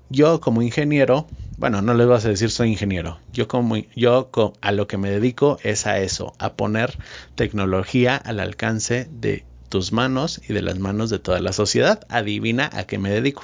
Yo 0.08 0.40
como 0.40 0.62
ingeniero 0.62 1.26
bueno, 1.60 1.82
no 1.82 1.92
les 1.92 2.06
vas 2.06 2.24
a 2.24 2.30
decir 2.30 2.50
soy 2.50 2.70
ingeniero. 2.70 3.20
Yo 3.34 3.46
como 3.46 3.76
yo 3.94 4.30
a 4.62 4.72
lo 4.72 4.86
que 4.86 4.96
me 4.96 5.10
dedico 5.10 5.58
es 5.62 5.86
a 5.86 5.98
eso, 5.98 6.32
a 6.38 6.54
poner 6.54 6.96
tecnología 7.34 8.16
al 8.16 8.40
alcance 8.40 9.06
de 9.10 9.44
tus 9.68 9.92
manos 9.92 10.40
y 10.48 10.54
de 10.54 10.62
las 10.62 10.78
manos 10.78 11.10
de 11.10 11.18
toda 11.18 11.38
la 11.40 11.52
sociedad. 11.52 12.06
Adivina 12.08 12.70
a 12.72 12.84
qué 12.84 12.96
me 12.96 13.10
dedico. 13.10 13.42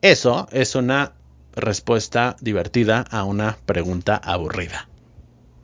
Eso 0.00 0.46
es 0.52 0.76
una 0.76 1.10
respuesta 1.56 2.36
divertida 2.40 3.04
a 3.10 3.24
una 3.24 3.58
pregunta 3.66 4.14
aburrida. 4.14 4.88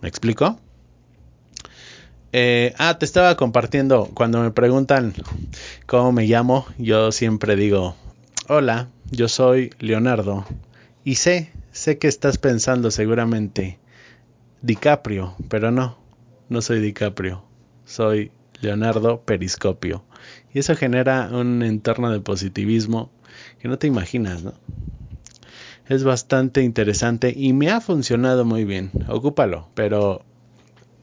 ¿Me 0.00 0.08
explico? 0.08 0.63
Eh, 2.36 2.74
ah, 2.78 2.98
te 2.98 3.04
estaba 3.04 3.36
compartiendo. 3.36 4.10
Cuando 4.12 4.42
me 4.42 4.50
preguntan 4.50 5.14
cómo 5.86 6.10
me 6.10 6.26
llamo, 6.26 6.66
yo 6.78 7.12
siempre 7.12 7.54
digo, 7.54 7.94
hola, 8.48 8.88
yo 9.12 9.28
soy 9.28 9.72
Leonardo 9.78 10.44
y 11.04 11.14
sé, 11.14 11.52
sé 11.70 11.96
que 11.98 12.08
estás 12.08 12.38
pensando 12.38 12.90
seguramente 12.90 13.78
DiCaprio, 14.62 15.36
pero 15.48 15.70
no, 15.70 15.96
no 16.48 16.60
soy 16.60 16.80
DiCaprio, 16.80 17.44
soy 17.84 18.32
Leonardo 18.60 19.20
Periscopio. 19.20 20.02
Y 20.52 20.58
eso 20.58 20.74
genera 20.74 21.28
un 21.30 21.62
entorno 21.62 22.10
de 22.10 22.18
positivismo 22.18 23.12
que 23.60 23.68
no 23.68 23.78
te 23.78 23.86
imaginas, 23.86 24.42
¿no? 24.42 24.54
Es 25.88 26.02
bastante 26.02 26.62
interesante 26.62 27.32
y 27.32 27.52
me 27.52 27.70
ha 27.70 27.80
funcionado 27.80 28.44
muy 28.44 28.64
bien. 28.64 28.90
Ocúpalo, 29.06 29.68
pero 29.76 30.24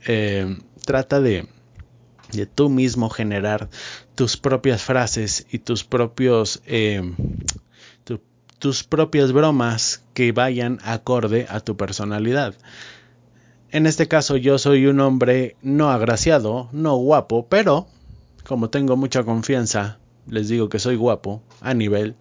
eh, 0.05 0.57
trata 0.85 1.19
de, 1.19 1.47
de 2.31 2.45
tú 2.45 2.69
mismo 2.69 3.09
generar 3.09 3.69
tus 4.15 4.37
propias 4.37 4.83
frases 4.83 5.45
y 5.51 5.59
tus 5.59 5.83
propios 5.83 6.61
eh, 6.65 7.01
tus 8.61 8.83
propias 8.83 9.31
bromas 9.31 10.03
que 10.13 10.31
vayan 10.33 10.77
acorde 10.83 11.47
a 11.49 11.61
tu 11.61 11.77
personalidad. 11.77 12.53
En 13.71 13.87
este 13.87 14.07
caso 14.07 14.37
yo 14.37 14.59
soy 14.59 14.85
un 14.85 14.99
hombre 14.99 15.55
no 15.63 15.89
agraciado, 15.89 16.69
no 16.71 16.95
guapo, 16.95 17.47
pero 17.47 17.87
como 18.47 18.69
tengo 18.69 18.95
mucha 18.97 19.23
confianza, 19.23 19.97
les 20.27 20.47
digo 20.47 20.69
que 20.69 20.77
soy 20.77 20.95
guapo 20.95 21.41
a 21.59 21.73
nivel 21.73 22.15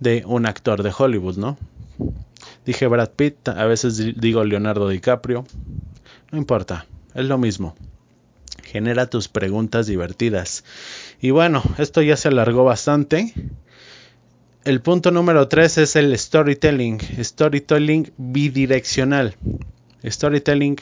de 0.00 0.24
un 0.26 0.46
actor 0.46 0.82
de 0.82 0.92
Hollywood, 0.96 1.36
¿no? 1.36 1.56
Dije 2.66 2.88
Brad 2.88 3.10
Pitt, 3.10 3.48
a 3.48 3.64
veces 3.64 3.98
digo 4.20 4.42
Leonardo 4.42 4.88
DiCaprio, 4.88 5.44
no 6.32 6.38
importa, 6.38 6.86
es 7.14 7.26
lo 7.26 7.38
mismo. 7.38 7.76
Genera 8.70 9.10
tus 9.10 9.28
preguntas 9.28 9.86
divertidas. 9.86 10.64
Y 11.20 11.30
bueno, 11.30 11.62
esto 11.78 12.02
ya 12.02 12.16
se 12.16 12.28
alargó 12.28 12.64
bastante 12.64 13.34
el 14.68 14.82
punto 14.82 15.10
número 15.10 15.48
3 15.48 15.78
es 15.78 15.96
el 15.96 16.18
storytelling. 16.18 16.98
Storytelling 17.24 18.12
bidireccional. 18.18 19.34
Storytelling 20.04 20.76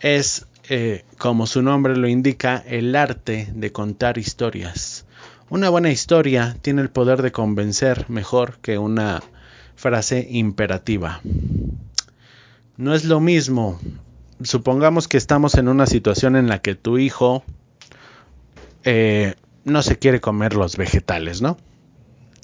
es, 0.00 0.46
eh, 0.68 1.04
como 1.18 1.46
su 1.46 1.62
nombre 1.62 1.96
lo 1.96 2.08
indica, 2.08 2.64
el 2.66 2.96
arte 2.96 3.48
de 3.54 3.70
contar 3.70 4.18
historias. 4.18 5.06
Una 5.50 5.68
buena 5.68 5.92
historia 5.92 6.56
tiene 6.62 6.82
el 6.82 6.90
poder 6.90 7.22
de 7.22 7.30
convencer 7.30 8.10
mejor 8.10 8.58
que 8.60 8.78
una 8.78 9.22
frase 9.76 10.26
imperativa. 10.28 11.20
No 12.76 12.92
es 12.92 13.04
lo 13.04 13.20
mismo. 13.20 13.78
Supongamos 14.44 15.08
que 15.08 15.16
estamos 15.16 15.54
en 15.54 15.68
una 15.68 15.86
situación 15.86 16.36
en 16.36 16.48
la 16.48 16.60
que 16.60 16.74
tu 16.74 16.98
hijo 16.98 17.44
eh, 18.84 19.34
no 19.64 19.82
se 19.82 19.98
quiere 19.98 20.20
comer 20.20 20.54
los 20.54 20.76
vegetales, 20.76 21.42
¿no? 21.42 21.56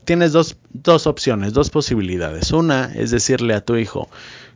tienes 0.08 0.32
dos, 0.32 0.56
dos 0.70 1.06
opciones, 1.06 1.52
dos 1.52 1.68
posibilidades. 1.68 2.50
Una 2.52 2.90
es 2.94 3.10
decirle 3.10 3.52
a 3.52 3.60
tu 3.62 3.76
hijo, 3.76 4.08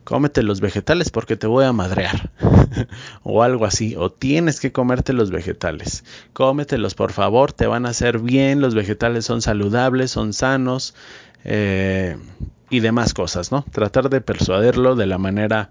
cómete 0.03 0.41
los 0.41 0.61
vegetales 0.61 1.11
porque 1.11 1.35
te 1.35 1.45
voy 1.45 1.63
a 1.63 1.71
madrear. 1.71 2.31
o 3.21 3.43
algo 3.43 3.65
así. 3.65 3.95
O 3.95 4.11
tienes 4.11 4.59
que 4.59 4.71
comerte 4.71 5.13
los 5.13 5.29
vegetales. 5.29 6.05
Cómetelos 6.33 6.95
por 6.95 7.11
favor, 7.11 7.53
te 7.53 7.67
van 7.67 7.85
a 7.85 7.89
hacer 7.89 8.17
bien. 8.17 8.61
Los 8.61 8.73
vegetales 8.73 9.25
son 9.25 9.43
saludables, 9.43 10.09
son 10.09 10.33
sanos. 10.33 10.95
Eh, 11.43 12.17
y 12.71 12.79
demás 12.79 13.13
cosas, 13.13 13.51
¿no? 13.51 13.63
Tratar 13.71 14.09
de 14.09 14.21
persuadirlo 14.21 14.95
de 14.95 15.05
la 15.05 15.19
manera 15.19 15.69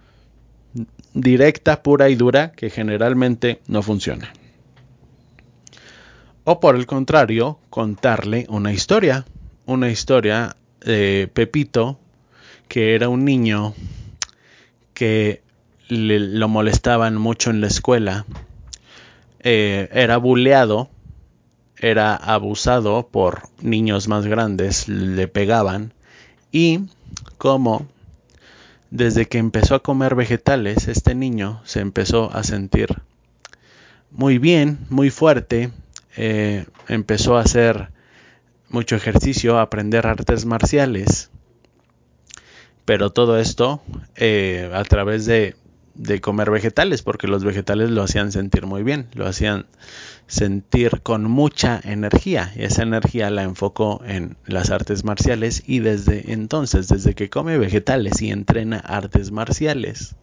directa, 1.15 1.83
pura 1.83 2.09
y 2.09 2.15
dura, 2.15 2.53
que 2.53 2.71
generalmente 2.71 3.61
no 3.67 3.83
funciona. 3.83 4.33
O 6.45 6.61
por 6.61 6.77
el 6.77 6.87
contrario, 6.87 7.59
contarle 7.71 8.47
una 8.49 8.73
historia 8.73 9.25
una 9.67 9.91
historia 9.91 10.57
de 10.81 11.31
Pepito, 11.33 11.99
que 12.69 12.95
era 12.95 13.09
un 13.09 13.25
niño 13.25 13.75
que 14.95 15.43
lo 15.89 16.49
molestaban 16.49 17.17
mucho 17.17 17.51
en 17.51 17.61
la 17.61 17.67
escuela. 17.67 18.27
eh, 19.41 19.89
era 19.93 20.19
buleado, 20.19 20.89
era 21.77 22.15
abusado 22.15 23.09
por 23.09 23.43
niños 23.61 24.07
más 24.07 24.27
grandes, 24.27 24.89
le 24.89 25.27
pegaban 25.27 25.93
y 26.53 26.81
como 27.39 27.89
desde 28.93 29.25
que 29.25 29.39
empezó 29.39 29.75
a 29.75 29.83
comer 29.83 30.15
vegetales, 30.15 30.87
este 30.87 31.15
niño 31.15 31.63
se 31.65 31.81
empezó 31.81 32.31
a 32.31 32.45
sentir 32.45 33.01
muy 34.11 34.37
bien, 34.37 34.81
muy 34.91 35.09
fuerte, 35.09 35.71
eh, 36.15 36.67
empezó 36.89 37.39
a 37.39 37.41
hacer 37.41 37.89
mucho 38.69 38.95
ejercicio, 38.95 39.57
a 39.57 39.63
aprender 39.63 40.07
artes 40.07 40.45
marciales, 40.45 41.31
pero 42.85 43.11
todo 43.11 43.39
esto 43.39 43.81
eh, 44.15 44.71
a 44.75 44.85
través 44.85 45.25
de 45.25 45.57
de 45.95 46.21
comer 46.21 46.51
vegetales, 46.51 47.03
porque 47.03 47.29
los 47.29 47.45
vegetales 47.45 47.91
lo 47.91 48.03
hacían 48.03 48.33
sentir 48.33 48.67
muy 48.67 48.83
bien, 48.83 49.09
lo 49.15 49.27
hacían 49.27 49.67
sentir 50.27 51.03
con 51.03 51.25
mucha 51.25 51.81
energía. 51.85 52.53
Y 52.57 52.63
esa 52.63 52.83
energía 52.83 53.31
la 53.31 53.43
enfocó 53.43 54.01
en 54.07 54.37
las 54.47 54.71
artes 54.71 55.05
marciales 55.05 55.63
y 55.67 55.81
desde 55.81 56.33
entonces, 56.33 56.89
desde 56.89 57.15
que 57.15 57.31
come 57.31 57.59
vegetales 57.59 58.23
y 58.23 58.31
entrena 58.31 58.79
artes 58.79 59.31
marciales, 59.33 60.17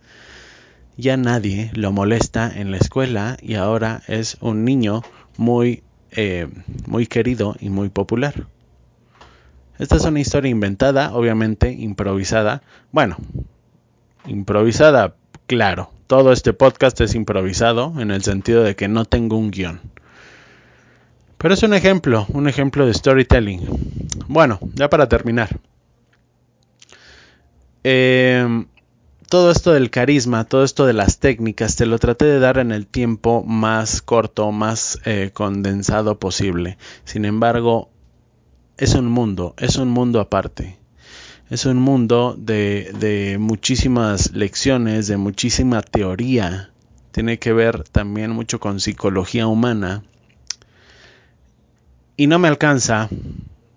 ya 0.98 1.16
nadie 1.16 1.72
lo 1.76 1.92
molesta 1.92 2.52
en 2.54 2.72
la 2.72 2.78
escuela 2.78 3.38
y 3.42 3.56
ahora 3.56 4.02
es 4.08 4.38
un 4.42 4.66
niño 4.66 5.02
muy, 5.38 5.84
eh, 6.12 6.48
muy 6.88 7.08
querido 7.08 7.56
y 7.60 7.70
muy 7.70 7.90
popular. 7.90 8.48
Esta 9.78 9.96
es 9.96 10.04
una 10.04 10.20
historia 10.20 10.52
inventada, 10.52 11.14
obviamente 11.14 11.72
improvisada. 11.72 12.64
Bueno, 12.92 13.16
improvisada 14.26 15.16
Claro, 15.50 15.90
todo 16.06 16.32
este 16.32 16.54
podcast 16.54 17.02
es 17.02 17.16
improvisado 17.16 17.96
en 17.98 18.12
el 18.12 18.22
sentido 18.22 18.62
de 18.62 18.76
que 18.76 18.88
no 18.88 19.06
tengo 19.06 19.36
un 19.36 19.50
guion. 19.50 19.82
Pero 21.40 21.56
es 21.56 21.64
un 21.64 21.74
ejemplo, 21.74 22.28
un 22.30 22.48
ejemplo 22.48 22.86
de 22.86 22.94
storytelling. 22.94 23.60
Bueno, 24.28 24.60
ya 24.76 24.92
para 24.92 25.10
terminar. 25.10 25.50
Em, 27.84 28.68
todo 29.28 29.50
esto 29.50 29.74
del 29.74 29.90
carisma, 29.90 30.44
todo 30.44 30.64
esto 30.64 30.86
de 30.86 30.94
las 30.94 31.18
técnicas, 31.18 31.76
te 31.76 31.88
lo 31.88 31.98
traté 31.98 32.26
de 32.26 32.38
dar 32.38 32.60
en 32.60 32.72
el 32.72 32.86
tiempo 32.86 33.42
más 33.44 34.04
corto, 34.04 34.52
más 34.52 35.00
eh, 35.06 35.32
condensado 35.34 36.20
posible. 36.20 36.78
Sin 37.06 37.26
embargo, 37.26 37.90
es 38.78 38.94
un 38.94 39.08
mundo, 39.08 39.56
es 39.58 39.78
un 39.78 39.90
mundo 39.90 40.20
aparte 40.20 40.79
es 41.50 41.66
un 41.66 41.78
mundo 41.78 42.36
de, 42.38 43.38
muchísimas 43.40 44.34
lecciones, 44.34 45.08
de 45.08 45.18
muchísima 45.18 45.82
teoría. 45.82 46.70
Tiene 47.12 47.40
que 47.40 47.54
ver 47.54 47.84
también 47.90 48.32
mucho 48.32 48.60
con 48.60 48.80
psicología 48.80 49.48
humana. 49.48 50.04
Y 52.18 52.28
no 52.28 52.38
me 52.38 52.48
alcanza, 52.48 53.10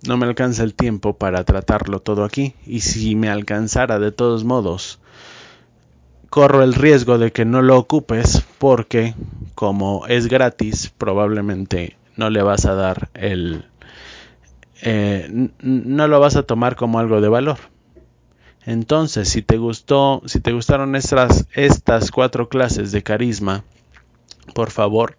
no 0.06 0.16
me 0.18 0.26
alcanza 0.26 0.64
el 0.64 0.74
tiempo 0.74 1.16
para 1.16 1.44
tratarlo 1.44 2.00
todo 2.00 2.24
aquí. 2.24 2.54
Y 2.66 2.80
si 2.80 3.16
me 3.16 3.30
alcanzara 3.30 3.98
de 3.98 4.12
todos 4.12 4.44
modos, 4.44 4.98
corro 6.28 6.62
el 6.62 6.74
riesgo 6.74 7.16
de 7.16 7.32
que 7.32 7.46
no 7.46 7.62
lo 7.62 7.78
ocupes 7.78 8.42
porque 8.58 9.14
como 9.54 10.06
es 10.08 10.26
gratis, 10.26 10.92
probablemente 10.98 11.96
no 12.16 12.28
le 12.28 12.42
vas 12.42 12.66
a 12.66 12.74
dar 12.74 13.08
el, 13.14 13.64
eh, 14.82 15.48
no 15.60 16.08
lo 16.08 16.20
vas 16.20 16.36
a 16.36 16.42
tomar 16.42 16.76
como 16.76 16.98
algo 16.98 17.20
de 17.20 17.28
valor. 17.28 17.58
Entonces, 18.64 19.28
si 19.28 19.42
te 19.42 19.56
gustó, 19.56 20.22
si 20.26 20.40
te 20.40 20.52
gustaron 20.52 20.94
estas, 20.96 21.46
estas 21.54 22.10
cuatro 22.10 22.48
clases 22.48 22.92
de 22.92 23.02
carisma, 23.02 23.64
por 24.54 24.70
favor, 24.70 25.16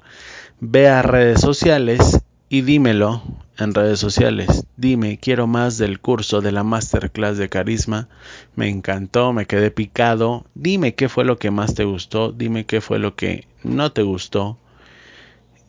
ve 0.60 0.89
a 0.89 1.02
redes 1.02 1.41
sociales 1.41 2.21
y 2.49 2.62
dímelo 2.62 3.21
en 3.58 3.73
redes 3.73 3.99
sociales. 3.99 4.65
Dime, 4.76 5.17
quiero 5.17 5.47
más 5.47 5.78
del 5.78 5.99
curso 5.99 6.41
de 6.41 6.52
la 6.52 6.63
masterclass 6.63 7.38
de 7.38 7.49
carisma. 7.49 8.10
Me 8.56 8.69
encantó, 8.69 9.34
me 9.34 9.45
quedé 9.45 9.71
picado. 9.71 10.45
Dime 10.56 10.93
qué 10.95 11.10
fue 11.10 11.26
lo 11.26 11.38
que 11.38 11.52
más 11.52 11.73
te 11.73 11.86
gustó, 11.86 12.32
dime 12.32 12.65
qué 12.65 12.82
fue 12.82 12.99
lo 12.99 13.15
que 13.15 13.47
no 13.63 13.91
te 13.91 14.02
gustó. 14.02 14.58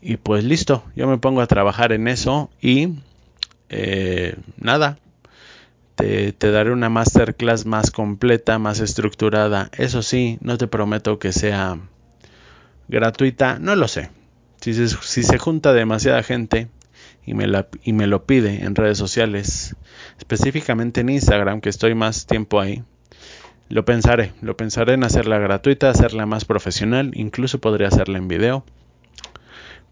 Y 0.01 0.17
pues 0.17 0.45
listo, 0.45 0.85
yo 0.95 1.07
me 1.07 1.19
pongo 1.19 1.41
a 1.41 1.47
trabajar 1.47 1.93
en 1.93 2.09
eso 2.09 2.51
y 2.61 2.91
eh, 3.69 4.37
nada, 4.59 4.99
te, 5.95 6.33
te, 6.33 6.51
daré 6.51 6.73
una 6.73 6.89
masterclass 6.89 7.67
más 7.67 7.91
completa, 7.91 8.59
más 8.59 8.81
estructurada. 8.81 9.71
Eso 9.77 10.03
sí, 10.03 10.39
no 10.41 10.59
te 10.59 10.67
prometo 10.67 11.19
que 11.19 11.33
sea 11.33 11.79
gratuita, 12.89 13.59
no 13.59 13.77
lo 13.77 13.89
sé. 13.89 14.11
Si 14.61 14.73
se, 14.73 15.39
junta 15.39 15.75
demasiada 15.75 16.23
gente 16.23 16.69
y 17.27 17.35
me, 17.35 17.47
y 17.83 17.93
me 17.93 18.07
lo 18.07 18.25
pide 18.25 18.65
en 18.65 18.75
redes 18.75 18.97
sociales, 18.97 19.77
específicamente 20.17 21.03
en 21.03 21.11
Instagram, 21.11 21.61
que 21.61 21.69
estoy 21.69 21.95
más 21.95 22.27
tiempo 22.27 22.61
ahí, 22.61 22.83
lo 23.69 23.85
pensaré. 23.85 24.33
Lo 24.41 24.57
pensaré 24.57 24.95
en 24.95 25.05
hacerla 25.05 25.39
gratuita, 25.39 25.91
hacerla 25.91 26.25
más 26.25 26.47
profesional, 26.47 27.11
incluso 27.15 27.61
podría 27.61 27.89
hacerla 27.89 28.17
en 28.17 28.29
video. 28.29 28.65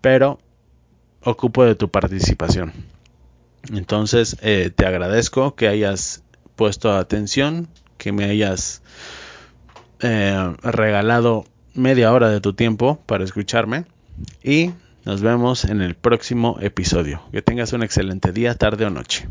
Pero 0.00 0.38
ocupo 1.22 1.64
de 1.64 1.74
tu 1.74 1.90
participación. 1.90 2.72
Entonces, 3.70 4.36
eh, 4.42 4.70
te 4.74 4.86
agradezco 4.86 5.54
que 5.54 5.68
hayas 5.68 6.24
puesto 6.56 6.92
atención, 6.92 7.68
que 7.98 8.12
me 8.12 8.24
hayas 8.24 8.82
eh, 10.00 10.54
regalado 10.62 11.44
media 11.74 12.12
hora 12.12 12.28
de 12.28 12.40
tu 12.40 12.52
tiempo 12.54 13.00
para 13.06 13.24
escucharme 13.24 13.86
y 14.42 14.72
nos 15.04 15.22
vemos 15.22 15.64
en 15.64 15.80
el 15.80 15.94
próximo 15.94 16.58
episodio. 16.60 17.22
Que 17.32 17.42
tengas 17.42 17.72
un 17.72 17.82
excelente 17.82 18.32
día, 18.32 18.54
tarde 18.54 18.84
o 18.84 18.90
noche. 18.90 19.26